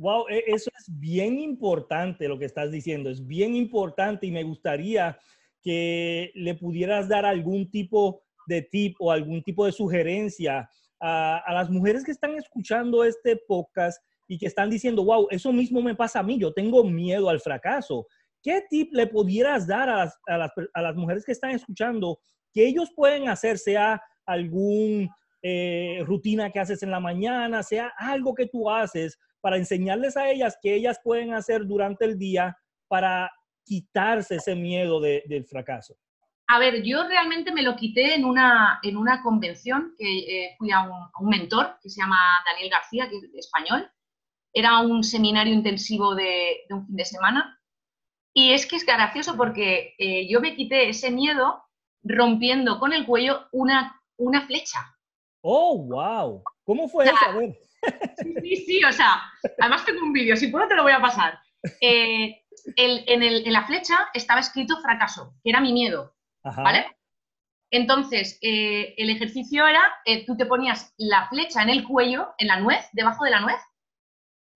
Wow, 0.01 0.25
e, 0.31 0.45
eso 0.47 0.71
es 0.79 0.87
bien 0.99 1.39
importante 1.39 2.27
lo 2.27 2.39
que 2.39 2.47
estás 2.47 2.71
diciendo, 2.71 3.11
es 3.11 3.27
bien 3.27 3.55
importante 3.55 4.27
y 4.27 4.31
me 4.31 4.43
gustaría 4.43 5.19
que 5.63 6.33
le 6.35 6.55
pudieras 6.55 7.07
dar 7.07 7.27
algún 7.27 7.71
tipo 7.71 8.23
de 8.47 8.63
tip 8.63 8.97
o 8.99 9.13
algún 9.13 9.43
tipo 9.43 9.67
de 9.67 9.73
sugerencia 9.73 10.71
a, 11.01 11.53
las 11.53 11.69
mujeres 11.69 12.03
que 12.03 12.13
están 12.13 12.35
escuchando 12.35 13.05
este 13.05 13.37
podcast 13.47 14.03
y 14.27 14.39
que 14.39 14.47
están 14.47 14.71
diciendo, 14.71 15.05
wow, 15.05 15.27
eso 15.31 15.53
mismo 15.53 15.83
me 15.83 15.95
pasa 15.95 16.21
a 16.21 16.23
mí, 16.23 16.39
yo 16.39 16.55
tengo 16.55 16.83
miedo 16.83 17.29
al 17.29 17.41
fracaso. 17.41 18.07
¿Qué 18.43 18.63
tip 18.71 18.95
le 18.95 19.07
pudieras 19.07 19.67
dar 19.67 19.91
a 19.91 20.39
las, 20.83 20.97
mujeres 20.97 21.27
que 21.27 21.33
están 21.33 21.51
escuchando 21.51 22.21
que 22.55 22.67
ellos 22.67 22.91
pueden 22.97 23.29
hacer, 23.29 23.59
sea 23.59 24.01
algún 24.25 25.11
eh, 25.43 26.03
rutina 26.07 26.51
que 26.51 26.61
haces 26.61 26.83
en 26.83 26.91
la 26.91 27.01
mañana, 27.01 27.63
sea 27.63 27.93
algo 27.99 28.35
que 28.35 28.47
tú 28.47 28.71
haces 28.71 29.19
para 29.41 29.57
enseñarles 29.57 30.17
a 30.17 30.31
ellas 30.31 30.59
que 30.63 30.75
ellas 30.75 31.01
pueden 31.03 31.35
hacer 31.35 31.67
durante 31.67 32.05
el 32.05 32.19
día 32.19 32.57
para 32.89 33.31
quitarse 33.65 34.37
ese 34.37 34.55
miedo 34.55 35.01
del 35.01 35.47
fracaso? 35.47 35.95
A 36.49 36.59
ver, 36.59 36.83
yo 36.83 37.07
realmente 37.07 37.53
me 37.53 37.63
lo 37.63 37.77
quité 37.77 38.17
en 38.17 38.25
una, 38.25 38.81
en 38.83 38.97
una 38.97 39.23
convención 39.23 39.95
que 39.97 40.19
eh, 40.19 40.57
fui 40.59 40.73
a 40.73 40.81
un, 40.81 41.29
mentor 41.29 41.79
que 41.81 41.89
se 41.89 42.01
llama 42.01 42.19
Daniel 42.45 42.71
García, 42.71 43.09
que 43.09 43.19
es 43.19 43.35
español. 43.35 43.89
Era 44.53 44.81
un 44.81 45.05
seminario 45.05 45.55
intensivo 45.55 46.17
de, 46.17 46.67
un 46.71 46.85
fin 46.87 46.97
de 46.97 47.05
semana. 47.05 47.61
Y 48.35 48.53
es 48.53 48.67
que 48.67 48.75
es 48.75 48.85
gracioso 48.85 49.37
porque 49.37 49.95
eh, 49.97 50.27
yo 50.29 50.41
me 50.41 50.57
quité 50.57 50.89
ese 50.89 51.13
miedo 51.13 51.63
rompiendo 52.03 52.81
con 52.81 52.93
el 52.93 53.07
cuello 53.07 53.47
una, 53.53 54.03
una 54.17 54.45
flecha. 54.45 54.81
¡Oh, 55.43 55.79
wow! 55.79 56.43
¿Cómo 56.65 56.89
fue 56.89 57.05
eso? 57.05 57.15
A 57.29 57.37
ver. 57.37 57.57
Sí, 58.43 58.57
sí, 58.57 58.85
o 58.85 58.93
sea, 58.93 59.23
además 59.59 59.85
tengo 59.85 60.03
un 60.03 60.13
vídeo, 60.13 60.37
si 60.37 60.49
puedo 60.49 60.69
te 60.69 60.75
lo 60.75 60.83
voy 60.83 60.93
a 60.93 61.01
pasar. 61.01 61.39
Eh, 61.81 62.43
en, 62.77 63.23
en 63.23 63.53
la 63.53 63.67
flecha 63.67 64.09
estaba 64.15 64.41
escrito 64.41 64.81
fracaso, 64.81 65.35
que 65.43 65.51
era 65.51 65.61
mi 65.61 65.73
miedo. 65.73 66.15
¿Vale? 66.43 66.87
Entonces, 67.71 68.39
eh, 68.43 68.95
el 68.97 69.11
ejercicio 69.11 69.67
era, 69.67 69.81
eh, 70.05 70.27
tú 70.27 70.37
te 70.37 70.47
ponías 70.47 70.93
la 70.99 71.29
flecha 71.29 71.63
en 71.63 71.71
el 71.71 71.85
cuello, 71.85 72.35
en 72.39 72.49
la 72.49 72.59
nuez, 72.59 72.89
debajo 72.93 73.25
de 73.25 73.31
la 73.31 73.41
nuez, 73.41 73.61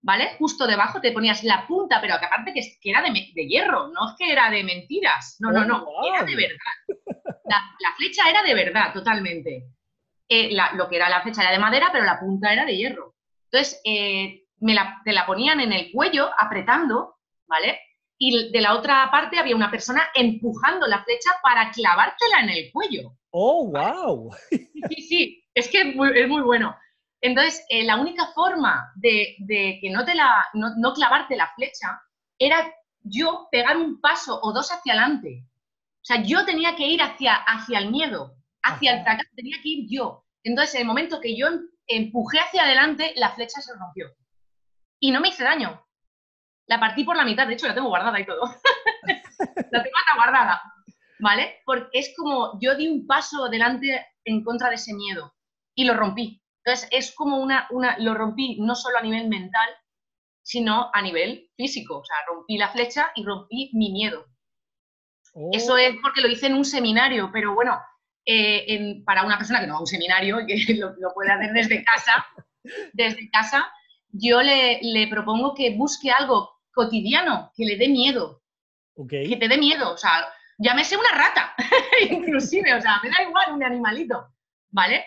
¿vale? 0.01 0.35
Justo 0.37 0.67
debajo 0.67 0.99
te 0.99 1.13
ponías 1.13 1.43
la 1.43 1.65
punta, 1.65 2.01
pero 2.01 2.19
que 2.19 2.25
aparte 2.25 2.53
que, 2.53 2.89
era 2.89 3.01
de, 3.01 3.47
hierro, 3.47 3.87
no 3.87 4.09
es 4.09 4.15
que 4.17 4.31
era 4.31 4.49
de 4.49 4.63
mentiras, 4.63 5.37
no, 5.39 5.51
no, 5.51 5.63
no, 5.63 5.83
oh, 5.83 6.13
era 6.13 6.25
de 6.25 6.35
verdad. 6.35 7.05
La, 7.45 7.93
flecha 7.95 8.29
era 8.29 8.43
de 8.43 8.53
verdad, 8.53 8.91
totalmente. 8.91 9.67
Eh, 10.27 10.49
lo 10.73 10.89
que 10.89 10.97
era 10.97 11.07
la 11.07 11.21
flecha 11.21 11.41
era 11.41 11.51
de 11.51 11.59
madera, 11.59 11.89
pero 11.93 12.03
la 12.03 12.19
punta 12.19 12.51
era 12.51 12.65
de 12.65 12.75
hierro. 12.75 13.14
Entonces, 13.55 13.81
me 14.59 14.73
la, 14.73 15.01
te 15.05 15.13
la 15.13 15.25
ponían 15.25 15.59
en 15.59 15.71
el 15.71 15.91
cuello, 15.91 16.29
apretando, 16.37 17.15
¿vale? 17.47 17.79
y 18.17 18.51
de 18.51 18.61
la 18.61 18.75
otra 18.75 19.09
parte 19.11 19.37
había 19.37 19.55
una 19.55 19.71
persona 19.71 20.03
empujando 20.13 20.87
la 20.87 21.03
flecha 21.03 21.31
para 21.43 21.71
clavártela 21.71 22.39
en 22.41 22.49
el 22.49 22.71
cuello. 22.71 23.17
¡Oh, 23.31 23.69
wow! 23.69 24.31
Sí, 24.49 25.01
sí, 25.01 25.43
es 25.53 25.67
que 25.69 25.81
es 25.81 25.95
muy, 25.95 26.41
bueno. 26.41 26.75
Entonces, 27.21 27.65
eh, 27.69 27.83
la 27.83 27.97
única 27.97 28.27
forma 28.27 28.91
de, 28.95 29.35
que 29.47 29.89
no, 29.89 30.05
te 30.05 30.15
la, 30.15 30.45
no, 30.53 30.93
clavarte 30.93 31.35
la 31.35 31.51
flecha 31.55 32.01
era 32.37 32.71
yo 33.01 33.47
pegar 33.51 33.77
un 33.77 33.99
paso 33.99 34.39
o 34.41 34.53
dos 34.53 34.71
hacia 34.71 34.93
adelante. 34.93 35.43
O 36.01 36.05
sea, 36.05 36.21
yo 36.21 36.45
tenía 36.45 36.75
que 36.75 36.87
ir 36.87 37.01
hacia, 37.01 37.33
hacia 37.33 37.79
el 37.79 37.89
miedo, 37.89 38.35
hacia 38.61 38.93
el 38.93 39.03
fracaso, 39.03 39.29
tenía 39.35 39.57
que 39.61 39.69
ir 39.69 39.85
yo. 39.89 40.23
Entonces, 40.43 40.75
en 40.75 40.81
el 40.81 40.87
momento 40.87 41.19
que 41.19 41.35
yo 41.35 41.47
empujé 41.87 42.39
hacia 42.39 42.63
adelante, 42.63 43.13
la 43.15 43.31
flecha 43.31 43.61
se 43.61 43.73
rompió. 43.75 44.11
Y 44.99 45.11
no 45.11 45.19
me 45.19 45.29
hice 45.29 45.43
daño. 45.43 45.85
La 46.67 46.79
partí 46.79 47.03
por 47.03 47.15
la 47.15 47.25
mitad, 47.25 47.47
de 47.47 47.53
hecho 47.53 47.67
la 47.67 47.75
tengo 47.75 47.89
guardada 47.89 48.19
y 48.19 48.25
todo. 48.25 48.41
la 49.03 49.83
tengo 49.83 49.97
hasta 49.97 50.15
guardada, 50.15 50.61
¿vale? 51.19 51.61
Porque 51.65 51.99
es 51.99 52.13
como 52.17 52.59
yo 52.59 52.75
di 52.75 52.87
un 52.87 53.05
paso 53.05 53.45
adelante 53.45 54.07
en 54.23 54.43
contra 54.43 54.69
de 54.69 54.75
ese 54.75 54.93
miedo 54.93 55.33
y 55.75 55.85
lo 55.85 55.93
rompí. 55.93 56.41
Entonces 56.63 56.89
es 56.91 57.13
como 57.13 57.37
una, 57.37 57.67
una, 57.69 57.97
lo 57.99 58.15
rompí 58.15 58.57
no 58.59 58.73
solo 58.73 58.97
a 58.97 59.01
nivel 59.01 59.27
mental, 59.27 59.69
sino 60.41 60.89
a 60.93 61.01
nivel 61.01 61.51
físico. 61.55 61.99
O 61.99 62.05
sea, 62.05 62.17
rompí 62.27 62.57
la 62.57 62.69
flecha 62.69 63.11
y 63.15 63.23
rompí 63.23 63.69
mi 63.73 63.91
miedo. 63.91 64.25
Eso 65.51 65.73
oh. 65.73 65.77
es 65.77 65.95
porque 66.01 66.21
lo 66.21 66.29
hice 66.29 66.47
en 66.47 66.55
un 66.55 66.65
seminario, 66.65 67.29
pero 67.31 67.53
bueno, 67.53 67.77
eh, 68.25 69.03
para 69.05 69.23
una 69.23 69.37
persona 69.37 69.59
que 69.59 69.67
no 69.67 69.73
va 69.73 69.77
a 69.77 69.81
un 69.81 69.87
seminario, 69.87 70.39
que 70.47 70.55
lo, 70.75 70.93
lo 70.97 71.13
puede 71.13 71.31
hacer 71.31 71.53
desde 71.53 71.83
casa, 71.83 72.25
desde 72.93 73.29
casa, 73.29 73.71
yo 74.09 74.41
le, 74.41 74.79
le, 74.81 75.07
propongo 75.07 75.53
que 75.53 75.75
busque 75.75 76.09
algo 76.11 76.61
cotidiano, 76.73 77.51
que 77.55 77.65
le 77.65 77.77
dé 77.77 77.87
miedo. 77.87 78.41
Que 79.09 79.37
te 79.37 79.47
dé 79.47 79.57
miedo, 79.57 79.91
o 79.91 79.97
sea, 79.97 80.25
llámese 80.57 80.95
una 80.95 81.11
rata, 81.11 81.53
inclusive, 82.09 82.73
o 82.73 82.81
sea, 82.81 82.99
me 83.03 83.09
da 83.09 83.23
igual 83.27 83.53
un 83.53 83.63
animalito, 83.63 84.33
¿vale? 84.69 85.05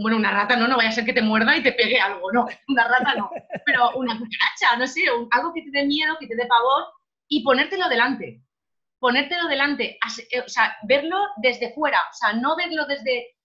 Bueno, 0.00 0.16
una 0.16 0.32
rata 0.32 0.56
no, 0.56 0.66
no 0.66 0.76
vaya 0.76 0.88
a 0.88 0.92
ser 0.92 1.04
que 1.04 1.12
te 1.12 1.22
muerda 1.22 1.56
y 1.56 1.62
te 1.62 1.72
pegue 1.72 2.00
algo, 2.00 2.32
no, 2.32 2.46
una 2.68 2.88
rata 2.88 3.14
no, 3.14 3.30
pero 3.64 3.90
una 3.96 4.18
cucaracha, 4.18 4.76
no 4.78 4.86
sé, 4.86 5.02
algo 5.30 5.52
que 5.54 5.62
te 5.62 5.70
dé 5.70 5.86
miedo, 5.86 6.16
que 6.18 6.26
te 6.26 6.34
dé 6.34 6.46
pavor 6.46 6.86
y 7.28 7.44
ponértelo 7.44 7.88
delante, 7.88 8.42
ponértelo 9.06 9.46
delante, 9.46 9.98
eh, 10.32 10.40
o 10.40 10.48
sea, 10.48 10.76
verlo 10.82 11.16
desde 11.36 11.72
fuera, 11.74 12.00
o 12.10 12.12
sea, 12.12 12.32
no 12.32 12.56
verlo 12.56 12.86
desde, 12.86 13.36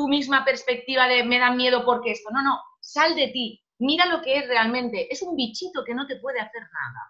tu 0.00 0.08
misma 0.08 0.46
perspectiva 0.46 1.06
de 1.06 1.24
me 1.24 1.38
da 1.38 1.50
miedo 1.50 1.84
porque 1.84 2.12
esto. 2.12 2.30
No, 2.30 2.42
no, 2.42 2.58
sal 2.80 3.14
de 3.14 3.28
ti, 3.28 3.62
mira 3.78 4.06
lo 4.06 4.22
que 4.22 4.38
es 4.38 4.48
realmente. 4.48 5.12
Es 5.12 5.20
un 5.20 5.36
bichito 5.36 5.84
que 5.84 5.94
no 5.94 6.06
te 6.06 6.16
puede 6.16 6.40
hacer 6.40 6.62
nada. 6.62 7.02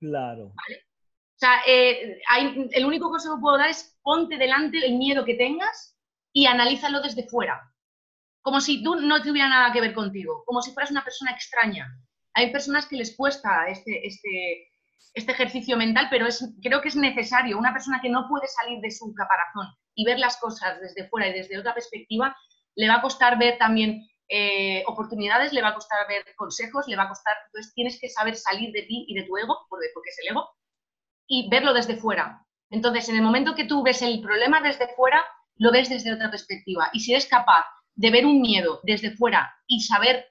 Claro. 0.00 0.44
O 0.46 1.38
sea, 1.38 1.60
eh, 1.66 2.18
el 2.72 2.86
único 2.86 3.10
consejo 3.10 3.36
que 3.36 3.42
puedo 3.42 3.58
dar 3.58 3.68
es 3.68 3.98
ponte 4.02 4.38
delante 4.38 4.78
el 4.78 4.94
miedo 4.94 5.26
que 5.26 5.34
tengas 5.34 5.94
y 6.32 6.46
analízalo 6.46 7.02
desde 7.02 7.28
fuera. 7.28 7.60
Como 8.40 8.62
si 8.62 8.82
tú 8.82 8.96
no 8.96 9.20
tuviera 9.20 9.50
nada 9.50 9.70
que 9.70 9.82
ver 9.82 9.92
contigo, 9.92 10.42
como 10.46 10.62
si 10.62 10.72
fueras 10.72 10.90
una 10.90 11.04
persona 11.04 11.32
extraña. 11.32 11.86
Hay 12.32 12.50
personas 12.50 12.86
que 12.86 12.96
les 12.96 13.14
cuesta 13.14 13.68
este, 13.68 14.06
este, 14.06 14.68
este 15.14 15.32
ejercicio 15.32 15.76
mental, 15.76 16.08
pero 16.10 16.26
es, 16.26 16.44
creo 16.62 16.80
que 16.80 16.88
es 16.88 16.96
necesario. 16.96 17.58
Una 17.58 17.72
persona 17.72 18.00
que 18.00 18.08
no 18.08 18.26
puede 18.28 18.46
salir 18.46 18.80
de 18.80 18.90
su 18.90 19.12
caparazón 19.14 19.66
y 19.94 20.04
ver 20.04 20.18
las 20.18 20.36
cosas 20.38 20.80
desde 20.80 21.08
fuera 21.08 21.28
y 21.28 21.32
desde 21.32 21.58
otra 21.58 21.74
perspectiva, 21.74 22.36
le 22.76 22.88
va 22.88 22.96
a 22.96 23.02
costar 23.02 23.38
ver 23.38 23.58
también 23.58 24.06
eh, 24.28 24.84
oportunidades, 24.86 25.52
le 25.52 25.62
va 25.62 25.68
a 25.68 25.74
costar 25.74 26.06
ver 26.08 26.24
consejos, 26.36 26.86
le 26.86 26.96
va 26.96 27.04
a 27.04 27.08
costar. 27.08 27.34
Entonces 27.46 27.74
tienes 27.74 27.98
que 28.00 28.08
saber 28.08 28.36
salir 28.36 28.72
de 28.72 28.82
ti 28.82 29.06
y 29.08 29.14
de 29.14 29.24
tu 29.24 29.36
ego, 29.36 29.66
porque 29.68 29.86
es 30.10 30.18
el 30.22 30.32
ego, 30.32 30.48
y 31.26 31.48
verlo 31.48 31.72
desde 31.72 31.96
fuera. 31.96 32.44
Entonces, 32.70 33.08
en 33.08 33.16
el 33.16 33.22
momento 33.22 33.54
que 33.54 33.64
tú 33.64 33.82
ves 33.82 34.02
el 34.02 34.20
problema 34.20 34.60
desde 34.60 34.94
fuera, 34.94 35.24
lo 35.56 35.72
ves 35.72 35.88
desde 35.88 36.12
otra 36.12 36.30
perspectiva. 36.30 36.90
Y 36.92 37.00
si 37.00 37.12
eres 37.12 37.26
capaz 37.26 37.64
de 37.94 38.10
ver 38.10 38.26
un 38.26 38.40
miedo 38.40 38.80
desde 38.84 39.16
fuera 39.16 39.52
y 39.66 39.80
saber 39.80 40.26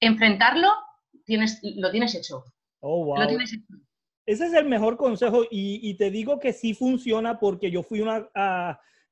enfrentarlo, 0.00 0.72
tienes, 1.24 1.60
lo 1.62 1.90
tienes 1.90 2.14
hecho. 2.14 2.44
Oh, 2.80 3.04
wow. 3.04 3.16
Ese 4.28 4.44
es 4.44 4.52
el 4.52 4.66
mejor 4.66 4.98
consejo 4.98 5.46
y, 5.50 5.94
te 5.94 6.10
digo 6.10 6.38
que 6.38 6.52
sí 6.52 6.74
funciona 6.74 7.40
porque 7.40 7.70
yo 7.70 7.82
fui 7.82 8.02
una... 8.02 8.28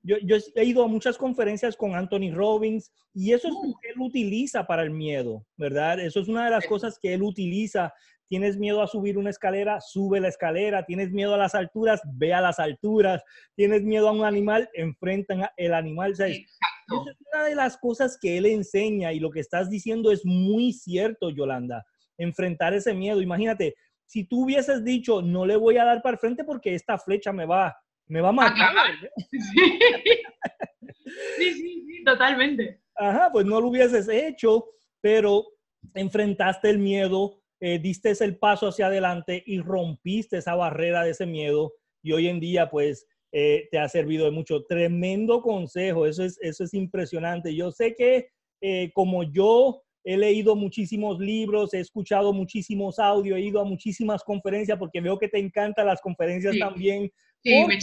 yo, 0.03 0.37
he 0.55 0.65
ido 0.65 0.85
a 0.85 0.89
muchas 0.89 1.17
conferencias 1.17 1.75
con 1.75 1.95
Anthony 1.95 2.35
Robbins 2.35 2.93
y 3.15 3.33
eso 3.33 3.49
es 3.49 3.55
lo 3.55 3.75
que 3.81 3.89
él 3.89 3.95
utiliza 3.99 4.67
para 4.67 4.83
el 4.83 4.91
miedo, 4.91 5.47
¿verdad? 5.57 6.01
Eso 6.01 6.21
es 6.21 6.29
una 6.29 6.45
de 6.45 6.51
las 6.51 6.67
cosas 6.67 6.99
que 7.01 7.15
él 7.15 7.23
utiliza. 7.23 7.95
Tienes 8.29 8.59
miedo 8.59 8.83
a 8.83 8.87
subir 8.89 9.17
una 9.17 9.31
escalera, 9.31 9.81
sube 9.81 10.21
la 10.21 10.29
escalera. 10.29 10.85
Tienes 10.85 11.11
miedo 11.11 11.33
a 11.33 11.39
las 11.39 11.55
alturas, 11.55 12.03
ve 12.13 12.35
a 12.35 12.43
las 12.43 12.59
alturas. 12.59 13.25
Tienes 13.55 13.85
miedo 13.85 14.11
a 14.11 14.13
un 14.13 14.23
animal, 14.23 14.69
enfrentan 14.75 15.47
el 15.57 15.73
animal. 15.73 16.13
Esa 16.13 16.29
es 16.29 16.45
una 17.33 17.45
de 17.45 17.55
las 17.55 17.79
cosas 17.79 18.19
que 18.21 18.37
él 18.37 18.45
enseña 18.45 19.15
y 19.15 19.21
lo 19.21 19.31
que 19.31 19.41
estás 19.41 19.71
diciendo 19.71 20.13
es 20.13 20.27
muy 20.27 20.75
cierto, 20.75 21.31
Yolanda 21.31 21.87
enfrentar 22.19 22.75
ese 22.75 22.95
miedo. 22.95 23.21
Imagínate, 23.21 23.75
si 24.07 24.25
tú 24.25 24.45
hubieses 24.45 24.85
dicho, 24.85 25.21
no 25.21 25.45
le 25.45 25.57
voy 25.57 25.77
a 25.77 25.85
dar 25.85 26.03
para 26.03 26.15
el 26.15 26.19
frente 26.19 26.45
porque 26.45 26.75
esta 26.75 26.99
flecha 26.99 27.33
me 27.33 27.45
va, 27.45 27.77
me 28.07 28.21
va 28.21 28.31
a 28.31 28.33
matar. 28.33 28.75
Sí. 31.39 31.53
sí, 31.55 31.85
sí, 31.87 32.05
totalmente. 32.05 32.83
Ajá, 32.95 33.31
pues 33.33 33.47
no 33.47 33.61
lo 33.61 33.69
hubieses 33.69 34.09
hecho, 34.09 34.67
pero 35.01 35.47
enfrentaste 35.95 36.69
el 36.69 36.79
miedo, 36.79 37.41
eh, 37.61 37.79
diste 37.79 38.13
el 38.21 38.39
paso 38.39 38.69
hacia 38.69 38.87
adelante 38.87 39.43
y 39.47 39.61
rompiste 39.61 40.39
esa 40.39 40.55
barrera 40.55 41.05
de 41.05 41.11
ese 41.11 41.25
miedo 41.27 41.73
y 42.03 42.13
hoy 42.13 42.29
en 42.29 42.41
día 42.41 42.69
pues 42.71 43.07
eh, 43.33 43.69
te 43.71 43.79
ha 43.79 43.89
servido 43.89 44.25
de 44.27 44.31
mucho. 44.31 44.65
Tremendo 44.65 45.43
consejo, 45.43 46.07
eso 46.07 46.25
es, 46.25 46.39
eso 46.43 46.65
es 46.65 46.75
impresionante. 46.75 47.55
Yo 47.55 47.71
sé 47.71 47.95
que 47.95 48.29
eh, 48.61 48.91
como 48.95 49.23
yo 49.23 49.83
he 50.09 50.17
leído 50.17 50.55
muchísimos 50.55 51.19
libros, 51.19 51.75
he 51.75 51.81
escuchado 51.81 52.33
muchísimos 52.33 53.01
audios, 53.01 53.39
he 53.39 53.43
ido 53.43 53.61
a 53.61 53.65
muchísimas 53.65 54.23
conferencias 54.23 54.79
porque 54.79 55.01
veo 55.01 55.19
que 55.19 55.29
te 55.29 55.39
encantan 55.39 55.87
las 55.87 56.01
conferencias 56.01 56.57
también. 56.61 57.11
Sí, 57.43 57.65
me 57.67 57.77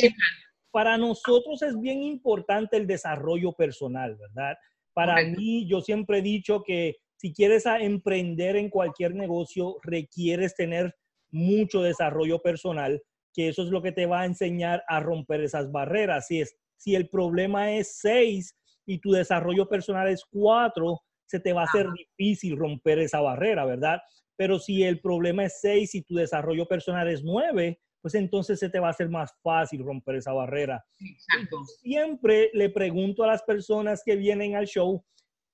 para 0.72 0.98
nosotros 0.98 1.62
es 1.62 1.77
bien 1.80 2.01
importante 2.01 2.77
el 2.77 2.88
desarrollo 2.88 3.51
personal, 3.51 4.15
¿verdad? 4.15 4.56
Para 4.94 5.22
mí, 5.24 5.68
yo 5.68 5.82
siempre 5.82 6.20
he 6.20 6.22
dicho 6.22 6.63
que 6.63 6.96
si 7.18 7.34
quieres 7.34 7.65
emprender 7.65 8.56
en 8.56 8.70
cualquier 8.70 9.13
negocio, 9.13 9.75
requieres 9.84 10.56
tener 10.56 10.95
mucho 11.30 11.82
desarrollo 11.82 12.41
personal, 12.41 13.02
que 13.34 13.50
eso 13.50 13.63
es 13.63 13.69
lo 13.69 13.82
que 13.82 13.91
te 13.91 14.06
va 14.06 14.21
a 14.21 14.26
enseñar 14.26 14.82
a 14.88 15.02
romper 15.02 15.41
esas 15.41 15.71
barreras. 15.74 16.28
Si, 16.28 16.39
es, 16.39 16.56
si 16.78 16.95
el 16.95 17.10
problema 17.10 17.74
es 17.74 17.98
seis 17.98 18.56
y 18.86 19.00
tu 19.00 19.12
desarrollo 19.12 19.67
personal 19.67 20.08
es 20.08 20.24
cuatro, 20.24 21.02
se 21.34 21.39
te 21.39 21.52
va 21.52 21.62
a 21.62 21.65
hacer 21.65 21.88
difícil 21.91 22.56
romper 22.56 23.00
esa 23.00 23.19
barrera, 23.19 23.65
¿verdad? 23.65 24.00
Pero 24.36 24.60
si 24.60 24.84
el 24.84 25.00
problema 25.00 25.46
es 25.46 25.60
6 25.62 25.96
y 25.96 26.04
tu 26.04 26.13
desarrollo 26.13 26.67
personal 26.67 27.08
es 27.08 27.24
9, 27.24 27.82
pues 28.02 28.13
entonces 28.13 28.60
se 28.60 28.69
te 28.69 28.80
va 28.80 28.89
a 28.89 28.91
hacer 28.91 29.10
más 29.10 29.34
fácil 29.41 29.84
romper 29.84 30.17
esa 30.17 30.32
barrera. 30.32 30.86
Exacto. 31.00 31.65
Siempre 31.82 32.52
le 32.54 32.69
pregunto 32.69 33.24
a 33.24 33.28
las 33.28 33.41
personas 33.41 34.04
que 34.06 34.15
vienen 34.15 34.56
al 34.56 34.67
show, 34.67 35.04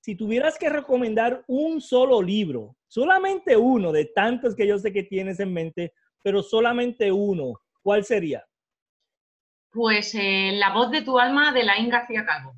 si 0.02 0.15
tuvieras 0.15 0.58
que 0.58 0.68
recomendar 0.68 1.46
un 1.48 1.80
solo 1.80 2.22
libro, 2.22 2.76
solamente 2.86 3.56
uno 3.56 3.94
de 3.94 4.04
tantos 4.04 4.58
que 4.58 4.68
yo 4.68 4.78
sé 4.80 4.92
que 4.92 5.04
tienes 5.04 5.39
en 5.39 5.54
mente, 5.54 5.94
pero 6.22 6.44
solamente 6.44 7.10
uno, 7.10 7.54
¿cuál 7.82 8.04
sería? 8.04 8.46
Pues 9.72 10.13
eh, 10.13 10.52
La 10.56 10.74
voz 10.74 10.92
de 10.92 11.04
tu 11.04 11.18
alma 11.18 11.54
de 11.54 11.63
la 11.63 11.76
García 11.88 12.26
Calvo. 12.26 12.54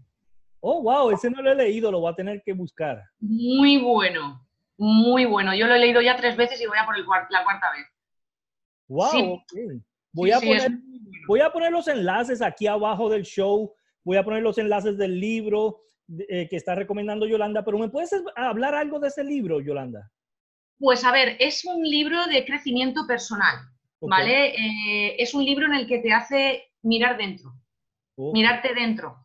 Oh, 0.63 0.81
wow, 0.83 1.09
ese 1.09 1.29
no 1.31 1.41
lo 1.41 1.51
he 1.51 1.55
leído, 1.55 1.91
lo 1.91 1.99
voy 1.99 2.11
a 2.11 2.15
tener 2.15 2.41
que 2.43 2.53
buscar. 2.53 3.03
Muy 3.19 3.79
bueno, 3.79 4.47
muy 4.77 5.25
bueno. 5.25 5.55
Yo 5.55 5.65
lo 5.65 5.73
he 5.73 5.79
leído 5.79 6.01
ya 6.01 6.15
tres 6.15 6.37
veces 6.37 6.61
y 6.61 6.67
voy 6.67 6.77
a 6.77 6.85
por 6.85 6.95
la 6.97 7.43
cuarta 7.43 7.71
vez. 7.71 7.87
Wow, 8.87 9.41
voy, 10.13 10.31
a 10.31 10.39
poner, 10.39 10.71
voy 11.27 11.39
a 11.39 11.51
poner 11.51 11.71
los 11.71 11.87
enlaces 11.87 12.41
aquí 12.41 12.67
abajo 12.67 13.09
del 13.09 13.23
show, 13.23 13.73
voy 14.03 14.17
a 14.17 14.23
poner 14.23 14.43
los 14.43 14.57
enlaces 14.57 14.97
del 14.97 15.19
libro 15.19 15.81
eh, 16.29 16.47
que 16.47 16.57
está 16.57 16.75
recomendando 16.75 17.25
Yolanda, 17.25 17.63
pero 17.63 17.79
¿me 17.79 17.89
puedes 17.89 18.13
hablar 18.35 18.75
algo 18.75 18.99
de 18.99 19.07
ese 19.07 19.23
libro, 19.23 19.61
Yolanda? 19.61 20.11
Pues 20.77 21.03
a 21.05 21.11
ver, 21.11 21.37
es 21.39 21.65
un 21.65 21.81
libro 21.83 22.27
de 22.27 22.45
crecimiento 22.45 23.07
personal, 23.07 23.55
¿vale? 24.01 24.49
Eh, 24.49 25.15
es 25.17 25.33
un 25.33 25.43
libro 25.43 25.65
en 25.65 25.73
el 25.73 25.87
que 25.87 25.99
te 25.99 26.11
hace 26.11 26.71
mirar 26.81 27.17
dentro, 27.17 27.53
mirarte 28.17 28.75
dentro 28.75 29.20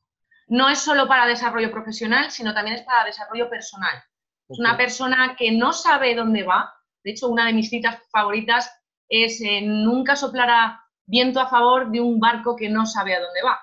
no 0.48 0.68
es 0.68 0.78
solo 0.78 1.08
para 1.08 1.26
desarrollo 1.26 1.70
profesional, 1.70 2.30
sino 2.30 2.54
también 2.54 2.76
es 2.76 2.82
para 2.82 3.04
desarrollo 3.04 3.48
personal. 3.48 4.02
Es 4.48 4.58
una 4.58 4.76
persona 4.76 5.34
que 5.36 5.50
no 5.50 5.72
sabe 5.72 6.14
dónde 6.14 6.44
va. 6.44 6.72
De 7.02 7.10
hecho, 7.10 7.28
una 7.28 7.46
de 7.46 7.52
mis 7.52 7.68
citas 7.68 7.98
favoritas 8.10 8.70
es 9.08 9.40
eh, 9.40 9.60
nunca 9.62 10.14
soplará 10.14 10.80
viento 11.06 11.40
a 11.40 11.48
favor 11.48 11.90
de 11.90 12.00
un 12.00 12.20
barco 12.20 12.56
que 12.56 12.68
no 12.68 12.86
sabe 12.86 13.14
a 13.14 13.20
dónde 13.20 13.42
va. 13.42 13.60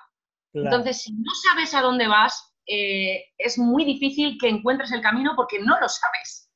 Entonces, 0.52 1.02
si 1.02 1.12
no 1.12 1.32
sabes 1.48 1.74
a 1.74 1.80
dónde 1.80 2.06
vas, 2.06 2.54
eh, 2.66 3.24
es 3.38 3.58
muy 3.58 3.84
difícil 3.84 4.38
que 4.40 4.48
encuentres 4.48 4.92
el 4.92 5.00
camino 5.00 5.32
porque 5.34 5.58
no 5.58 5.78
lo 5.80 5.88
sabes. 5.88 6.48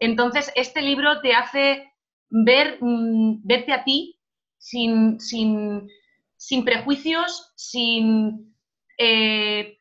Entonces, 0.00 0.52
este 0.54 0.82
libro 0.82 1.20
te 1.22 1.34
hace 1.34 1.90
ver, 2.28 2.76
mm, 2.80 3.40
verte 3.42 3.72
a 3.72 3.84
ti 3.84 4.20
sin, 4.58 5.18
sin, 5.18 5.88
sin 6.36 6.64
prejuicios, 6.64 7.52
sin 7.56 8.54
eh, 8.98 9.78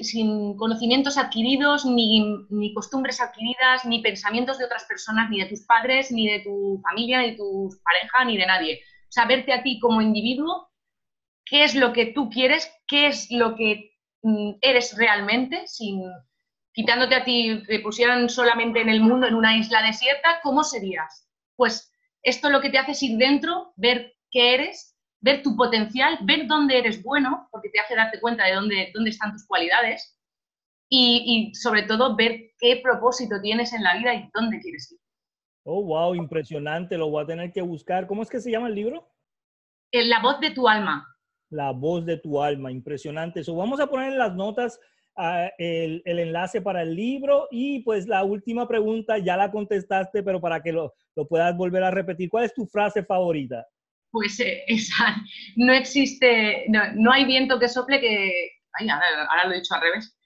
sin 0.00 0.56
conocimientos 0.56 1.18
adquiridos, 1.18 1.84
ni, 1.84 2.72
costumbres 2.74 3.20
adquiridas, 3.20 3.84
ni 3.84 4.00
pensamientos 4.00 4.58
de 4.58 4.66
otras 4.66 4.84
personas, 4.84 5.30
ni 5.30 5.40
de 5.40 5.46
tus 5.46 5.62
padres, 5.62 6.12
ni 6.12 6.28
de 6.28 6.40
tu 6.40 6.80
familia, 6.82 7.20
ni 7.20 7.30
de 7.30 7.36
tu 7.36 7.70
pareja, 7.82 8.24
ni 8.24 8.36
de 8.36 8.46
nadie. 8.46 8.80
Saberte 9.08 9.52
a 9.52 9.62
ti 9.62 9.78
como 9.80 10.00
individuo, 10.00 10.70
qué 11.44 11.64
es 11.64 11.74
lo 11.74 11.92
que 11.92 12.06
tú 12.06 12.30
quieres, 12.30 12.70
qué 12.86 13.08
es 13.08 13.30
lo 13.30 13.56
que 13.56 13.92
mm, 14.22 14.52
eres 14.60 14.96
realmente, 14.96 15.66
sin 15.66 16.02
quitándote 16.72 17.14
a 17.14 17.24
ti, 17.24 17.62
te 17.66 17.80
pusieran 17.80 18.28
solamente 18.28 18.80
en 18.80 18.88
el 18.88 19.00
mundo, 19.00 19.26
en 19.26 19.34
una 19.34 19.56
isla 19.56 19.82
desierta, 19.82 20.40
¿cómo 20.42 20.64
serías? 20.64 21.28
Pues 21.56 21.92
esto 22.22 22.48
lo 22.50 22.60
que 22.60 22.70
te 22.70 22.78
hace 22.78 22.92
es 22.92 23.02
ir 23.02 23.18
dentro, 23.18 23.72
ver 23.76 24.14
qué 24.30 24.54
eres 24.54 24.91
ver 25.22 25.42
tu 25.42 25.56
potencial, 25.56 26.18
ver 26.22 26.46
dónde 26.46 26.78
eres 26.78 27.02
bueno, 27.02 27.48
porque 27.50 27.70
te 27.70 27.80
hace 27.80 27.94
darte 27.94 28.20
cuenta 28.20 28.44
de 28.44 28.54
dónde, 28.54 28.90
dónde 28.92 29.10
están 29.10 29.32
tus 29.32 29.46
cualidades 29.46 30.18
y, 30.90 31.52
sobre 31.54 31.84
todo 31.84 32.14
ver 32.16 32.50
qué 32.58 32.80
propósito 32.82 33.40
tienes 33.40 33.72
en 33.72 33.82
la 33.82 33.96
vida 33.96 34.14
y 34.14 34.28
dónde 34.34 34.60
quieres 34.60 34.92
ir. 34.92 34.98
Oh, 35.64 35.82
wow, 35.84 36.14
impresionante, 36.14 36.98
lo 36.98 37.08
voy 37.08 37.22
a 37.22 37.26
tener 37.26 37.52
que 37.52 37.62
buscar. 37.62 38.06
¿Cómo 38.06 38.22
es 38.22 38.28
que 38.28 38.40
se 38.40 38.50
llama 38.50 38.68
el 38.68 38.74
libro? 38.74 39.08
Eh, 39.92 40.04
la 40.04 40.20
voz 40.20 40.40
de 40.40 40.50
tu 40.50 40.68
alma. 40.68 41.06
La 41.50 41.70
voz 41.70 42.04
de 42.04 42.18
tu 42.18 42.42
alma, 42.42 42.70
impresionante. 42.70 43.40
Eso 43.40 43.54
vamos 43.54 43.80
a 43.80 43.86
poner 43.86 44.12
en 44.12 44.18
las 44.18 44.34
notas 44.34 44.78
ah, 45.16 45.48
el, 45.56 46.02
el, 46.04 46.18
enlace 46.18 46.60
para 46.60 46.82
el 46.82 46.94
libro 46.94 47.46
y 47.50 47.80
pues 47.84 48.08
la 48.08 48.24
última 48.24 48.66
pregunta 48.66 49.18
ya 49.18 49.36
la 49.36 49.52
contestaste, 49.52 50.22
pero 50.22 50.40
para 50.40 50.62
que 50.62 50.72
lo, 50.72 50.92
lo 51.14 51.28
puedas 51.28 51.56
volver 51.56 51.84
a 51.84 51.90
repetir, 51.92 52.28
¿cuál 52.28 52.44
es 52.44 52.52
tu 52.52 52.66
frase 52.66 53.04
favorita? 53.04 53.64
Pues 54.12 54.38
eh, 54.40 54.64
no 55.56 55.72
existe, 55.72 56.66
no, 56.68 57.12
hay 57.12 57.24
viento 57.24 57.58
que 57.58 57.68
sople 57.68 58.00
que, 58.00 58.50
ay, 58.74 58.88
ahora, 58.88 59.46
lo 59.46 59.52
he 59.52 59.56
dicho 59.56 59.74
al 59.74 59.80
revés, 59.80 60.16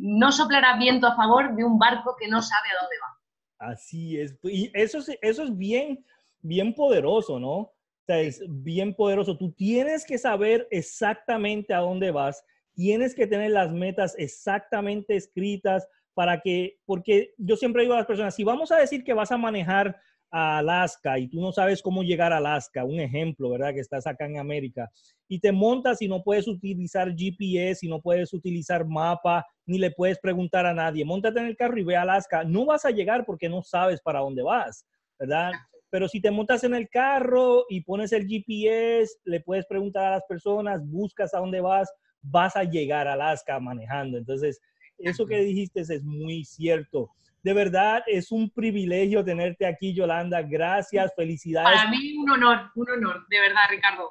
no 0.00 0.30
soplará 0.32 0.76
viento 0.76 1.06
a 1.06 1.16
favor 1.16 1.56
de 1.56 1.64
un 1.64 1.78
barco 1.78 2.14
que 2.18 2.28
no 2.28 2.42
sabe 2.42 2.68
a 2.68 2.82
dónde 2.82 2.96
va. 3.00 3.72
Así 3.72 4.20
es, 4.20 4.38
y 4.42 4.70
eso, 4.74 4.98
eso 5.22 5.42
es 5.44 5.56
bien, 5.56 6.04
bien 6.42 6.74
poderoso, 6.74 7.38
¿no? 7.38 7.54
O 7.54 7.74
sea, 8.06 8.20
es 8.20 8.42
bien 8.46 8.94
poderoso. 8.94 9.38
Tú 9.38 9.52
tienes 9.52 10.04
que 10.04 10.18
saber 10.18 10.68
exactamente 10.70 11.72
a 11.72 11.78
dónde 11.78 12.10
vas 12.10 12.44
tienes 12.76 13.14
que 13.14 13.26
tener 13.26 13.50
las 13.50 13.72
metas 13.72 14.14
exactamente 14.18 15.16
escritas 15.16 15.88
para 16.14 16.40
que, 16.40 16.78
porque 16.84 17.34
yo 17.38 17.56
siempre 17.56 17.82
digo 17.82 17.94
a 17.94 17.98
las 17.98 18.06
personas, 18.06 18.34
si 18.34 18.44
vamos 18.44 18.70
a 18.70 18.76
decir 18.76 19.02
que 19.02 19.14
vas 19.14 19.32
a 19.32 19.38
manejar 19.38 19.98
a 20.30 20.58
Alaska 20.58 21.18
y 21.18 21.28
tú 21.28 21.40
no 21.40 21.52
sabes 21.52 21.82
cómo 21.82 22.02
llegar 22.02 22.32
a 22.32 22.38
Alaska, 22.38 22.84
un 22.84 23.00
ejemplo, 23.00 23.50
¿verdad? 23.50 23.72
Que 23.74 23.80
estás 23.80 24.06
acá 24.06 24.26
en 24.26 24.38
América 24.38 24.90
y 25.28 25.40
te 25.40 25.52
montas 25.52 26.02
y 26.02 26.08
no 26.08 26.22
puedes 26.22 26.48
utilizar 26.48 27.14
GPS 27.16 27.84
y 27.84 27.88
no 27.88 28.00
puedes 28.00 28.32
utilizar 28.32 28.86
mapa 28.86 29.46
ni 29.66 29.78
le 29.78 29.90
puedes 29.90 30.18
preguntar 30.18 30.66
a 30.66 30.74
nadie, 30.74 31.04
montate 31.04 31.40
en 31.40 31.46
el 31.46 31.56
carro 31.56 31.78
y 31.78 31.84
ve 31.84 31.96
a 31.96 32.02
Alaska, 32.02 32.44
no 32.44 32.66
vas 32.66 32.84
a 32.84 32.90
llegar 32.90 33.24
porque 33.24 33.48
no 33.48 33.62
sabes 33.62 34.00
para 34.00 34.20
dónde 34.20 34.42
vas, 34.42 34.86
¿verdad? 35.18 35.52
Pero 35.90 36.08
si 36.08 36.20
te 36.20 36.30
montas 36.30 36.64
en 36.64 36.74
el 36.74 36.88
carro 36.88 37.64
y 37.68 37.80
pones 37.80 38.12
el 38.12 38.26
GPS, 38.26 39.14
le 39.24 39.40
puedes 39.40 39.66
preguntar 39.66 40.04
a 40.06 40.10
las 40.12 40.24
personas, 40.28 40.86
buscas 40.86 41.32
a 41.34 41.38
dónde 41.38 41.60
vas, 41.60 41.92
vas 42.22 42.56
a 42.56 42.64
llegar 42.64 43.08
a 43.08 43.14
Alaska 43.14 43.58
manejando. 43.60 44.18
Entonces, 44.18 44.60
eso 44.98 45.26
que 45.26 45.40
dijiste 45.40 45.80
es 45.80 46.02
muy 46.02 46.44
cierto. 46.44 47.10
De 47.46 47.52
verdad, 47.52 48.02
es 48.08 48.32
un 48.32 48.50
privilegio 48.50 49.24
tenerte 49.24 49.66
aquí, 49.66 49.94
Yolanda. 49.94 50.42
Gracias, 50.42 51.12
felicidades. 51.14 51.78
Para 51.78 51.90
mí 51.90 52.16
un 52.16 52.28
honor, 52.28 52.72
un 52.74 52.90
honor, 52.90 53.24
de 53.28 53.38
verdad, 53.38 53.60
Ricardo. 53.70 54.10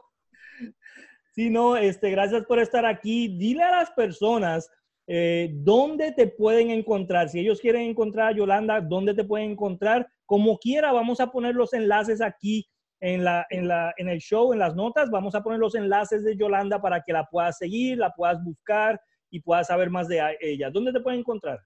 Sí, 1.33 1.49
no, 1.49 1.75
este, 1.75 2.11
gracias 2.11 2.45
por 2.45 2.59
estar 2.59 2.85
aquí. 2.85 3.37
Dile 3.37 3.63
a 3.63 3.71
las 3.71 3.91
personas 3.91 4.71
eh, 5.05 5.49
dónde 5.51 6.13
te 6.13 6.27
pueden 6.27 6.69
encontrar. 6.69 7.27
Si 7.27 7.41
ellos 7.41 7.59
quieren 7.59 7.81
encontrar 7.81 8.29
a 8.29 8.37
Yolanda, 8.37 8.79
dónde 8.79 9.13
te 9.13 9.25
pueden 9.25 9.51
encontrar. 9.51 10.07
Como 10.25 10.57
quiera, 10.57 10.93
vamos 10.93 11.19
a 11.19 11.29
poner 11.29 11.55
los 11.55 11.73
enlaces 11.73 12.21
aquí 12.21 12.65
en, 13.01 13.25
la, 13.25 13.45
en, 13.49 13.67
la, 13.67 13.93
en 13.97 14.07
el 14.07 14.19
show, 14.19 14.53
en 14.53 14.59
las 14.59 14.75
notas. 14.77 15.11
Vamos 15.11 15.35
a 15.35 15.43
poner 15.43 15.59
los 15.59 15.75
enlaces 15.75 16.23
de 16.23 16.37
Yolanda 16.37 16.81
para 16.81 17.01
que 17.01 17.11
la 17.11 17.25
puedas 17.25 17.57
seguir, 17.57 17.97
la 17.97 18.11
puedas 18.11 18.41
buscar 18.41 18.97
y 19.29 19.41
puedas 19.41 19.67
saber 19.67 19.89
más 19.89 20.07
de 20.07 20.37
ella. 20.39 20.69
¿Dónde 20.69 20.93
te 20.93 21.01
pueden 21.01 21.19
encontrar? 21.19 21.59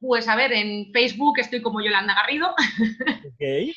Pues 0.00 0.28
a 0.28 0.36
ver, 0.36 0.52
en 0.52 0.92
Facebook 0.92 1.38
estoy 1.38 1.62
como 1.62 1.80
Yolanda 1.80 2.14
Garrido. 2.14 2.54
Ok. 3.36 3.74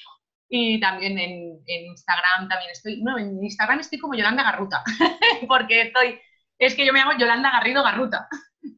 y 0.51 0.79
también 0.79 1.17
en, 1.19 1.61
Instagram 1.67 2.47
también 2.47 2.71
estoy, 2.71 3.01
no, 3.01 3.17
en 3.17 3.43
Instagram 3.43 3.79
estoy 3.79 3.99
como 3.99 4.15
Yolanda 4.15 4.43
Garruta, 4.43 4.83
porque 5.47 5.81
estoy, 5.81 6.19
es 6.57 6.75
que 6.75 6.85
yo 6.85 6.93
me 6.93 6.99
llamo 6.99 7.17
Yolanda 7.17 7.51
Garrido 7.51 7.83
Garruta. 7.83 8.27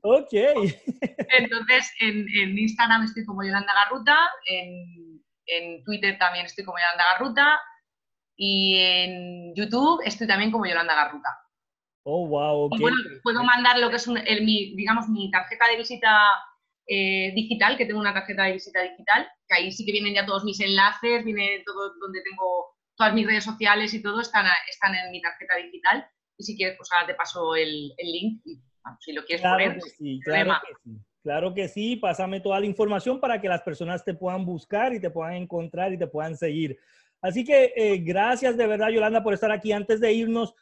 Ok. 0.02 0.34
Entonces, 1.38 1.92
en, 2.00 2.58
Instagram 2.58 3.04
estoy 3.04 3.26
como 3.26 3.44
Yolanda 3.44 3.74
Garruta, 3.74 4.18
en, 4.48 5.22
en 5.46 5.84
Twitter 5.84 6.18
también 6.18 6.46
estoy 6.46 6.66
como 6.66 6.78
Yolanda 6.80 7.04
Garruta 7.14 7.62
y 8.36 8.76
en 8.76 9.56
YouTube 9.56 10.02
estoy 10.04 10.28
también 10.28 10.52
como 10.52 10.66
Yolanda 10.66 10.96
Garruta. 10.96 11.30
Oh, 12.04 12.28
wow. 12.28 12.66
Okay. 12.66 12.80
bueno, 12.80 12.98
puedo 13.22 13.44
mandar 13.44 13.78
lo 13.78 13.90
que 13.90 13.98
es, 13.98 14.08
el, 14.08 14.44
mi, 14.44 14.76
digamos, 14.76 15.08
mi 15.08 15.30
tarjeta 15.30 15.68
de 15.68 15.78
visita 15.78 16.10
eh, 16.88 17.32
digital, 17.36 17.78
que 17.78 17.86
tengo 17.86 18.00
una 18.00 18.14
tarjeta 18.14 18.44
de 18.44 18.54
visita 18.54 18.82
digital, 18.82 19.28
que 19.48 19.56
ahí 19.56 19.72
sí 19.72 19.86
que 19.86 19.92
vienen 19.92 20.14
ya 20.14 20.26
todos 20.26 20.44
mis 20.44 20.60
enlaces, 20.60 21.24
viene 21.24 21.64
todo 21.66 21.94
donde 22.00 22.22
tengo 22.24 22.68
todas 22.98 23.14
mis 23.14 23.26
redes 23.26 23.44
sociales 23.44 23.94
y 23.94 24.02
todo 24.02 24.22
están, 24.22 24.46
están 24.70 24.96
en 24.96 25.12
mi 25.12 25.22
tarjeta 25.22 25.56
digital. 25.56 26.06
Y 26.38 26.44
si 26.44 26.58
quieres, 26.58 26.78
pues 26.78 26.90
ahora 26.92 27.08
te 27.08 27.16
paso 27.16 27.56
el, 27.56 27.94
link 27.98 28.42
y 28.46 28.62
si 29.00 29.14
lo 29.14 29.24
quieres 29.24 29.42
claro 29.42 29.58
poner. 29.58 29.76
Que 29.76 29.90
sí, 29.90 30.20
claro 30.24 30.54
que 30.68 30.74
sí. 30.84 30.98
Claro 31.24 31.54
que 31.54 31.68
sí, 31.68 31.96
pásame 31.98 32.40
toda 32.40 32.60
la 32.60 32.66
información 32.66 33.20
para 33.20 33.40
que 33.40 33.48
las 33.48 33.62
personas 33.62 34.04
te 34.04 34.16
puedan 34.16 34.44
buscar 34.44 34.92
y 34.94 35.00
te 35.00 35.12
puedan 35.12 35.34
encontrar 35.34 35.94
y 35.94 35.98
te 35.98 36.08
puedan 36.08 36.36
seguir. 36.36 36.80
Así 37.22 37.44
que 37.44 37.74
eh, 37.76 38.00
gracias 38.00 38.58
de 38.58 38.66
verdad, 38.66 38.90
Yolanda, 38.90 39.22
por 39.22 39.34
estar 39.34 39.52
aquí. 39.52 39.72
Antes 39.72 40.00
de 40.00 40.12
irnos, 40.12 40.56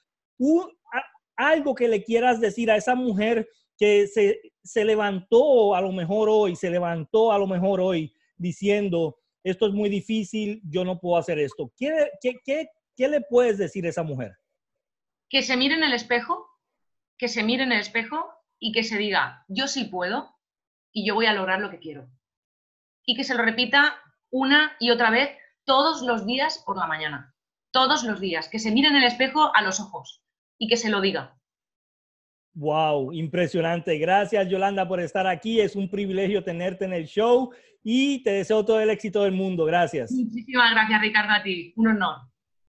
algo 1.38 1.76
que 1.76 1.88
le 1.88 2.04
quieras 2.04 2.42
decir 2.42 2.70
a 2.70 2.76
esa 2.76 2.96
mujer 2.96 3.48
que 3.78 4.08
se, 4.08 4.42
se, 4.70 4.86
levantó 4.86 5.76
a 5.76 5.82
lo 5.82 5.92
mejor 5.92 6.30
hoy, 6.30 6.56
se 6.56 6.70
levantó 6.70 7.32
a 7.32 7.40
lo 7.40 7.48
mejor 7.48 7.82
hoy 7.82 8.14
diciendo, 8.38 9.20
esto 9.44 9.68
es 9.68 9.74
muy 9.74 9.90
difícil, 9.90 10.62
yo 10.64 10.86
no 10.86 11.00
puedo 11.00 11.18
hacer 11.18 11.40
esto. 11.40 11.72
¿Qué, 11.76 12.10
qué, 12.22 12.40
qué, 12.46 12.70
qué 12.96 13.08
le 13.08 13.22
puedes 13.22 13.58
decir 13.58 13.86
a 13.86 13.90
esa 13.90 14.04
mujer? 14.04 14.38
Que 15.30 15.42
se 15.42 15.58
mire 15.58 15.76
en 15.76 15.84
el 15.84 15.94
espejo, 15.94 16.48
que 17.18 17.28
se 17.28 17.44
mire 17.44 17.64
en 17.64 17.72
el 17.72 17.80
espejo 17.80 18.32
y 18.60 18.72
que 18.72 18.84
se 18.84 18.98
diga, 18.98 19.44
yo 19.48 19.68
sí 19.68 19.86
puedo 19.86 20.36
y 20.92 21.06
yo 21.06 21.16
voy 21.16 21.26
a 21.26 21.34
lograr 21.34 21.60
lo 21.60 21.72
que 21.72 21.80
quiero. 21.80 22.08
Y 23.06 23.16
que 23.16 23.24
se 23.24 23.34
lo 23.34 23.44
repita 23.44 23.96
una 24.30 24.76
y 24.80 24.92
otra 24.92 25.10
vez 25.10 25.32
todos 25.66 26.02
los 26.04 26.26
días 26.26 26.62
por 26.66 26.78
la 26.78 26.86
mañana. 26.86 27.34
Todos 27.72 28.04
los 28.04 28.20
días. 28.20 28.50
Que 28.50 28.60
se 28.60 28.72
mire 28.72 28.90
en 28.90 28.98
el 28.98 29.04
espejo 29.04 29.56
a 29.56 29.62
los 29.62 29.80
ojos 29.80 30.24
y 30.58 30.68
que 30.68 30.78
se 30.78 30.90
lo 30.90 31.02
diga. 31.02 31.39
Wow, 32.60 33.14
impresionante. 33.14 33.98
Gracias 33.98 34.50
Yolanda 34.50 34.86
por 34.86 35.00
estar 35.00 35.26
aquí. 35.26 35.62
Es 35.62 35.78
un 35.78 35.90
privilegio 35.90 36.44
tenerte 36.44 36.84
en 36.84 36.92
el 36.92 37.06
show 37.06 37.52
y 37.82 38.22
te 38.22 38.32
deseo 38.32 38.66
todo 38.66 38.82
el 38.82 38.90
éxito 38.90 39.24
del 39.24 39.32
mundo. 39.32 39.64
Gracias. 39.64 40.12
Muchísimas 40.12 40.72
gracias 40.72 41.02
Ricardo 41.02 41.32
a 41.32 41.42
ti. 41.42 41.72
Un 41.78 41.88
honor. 41.88 42.29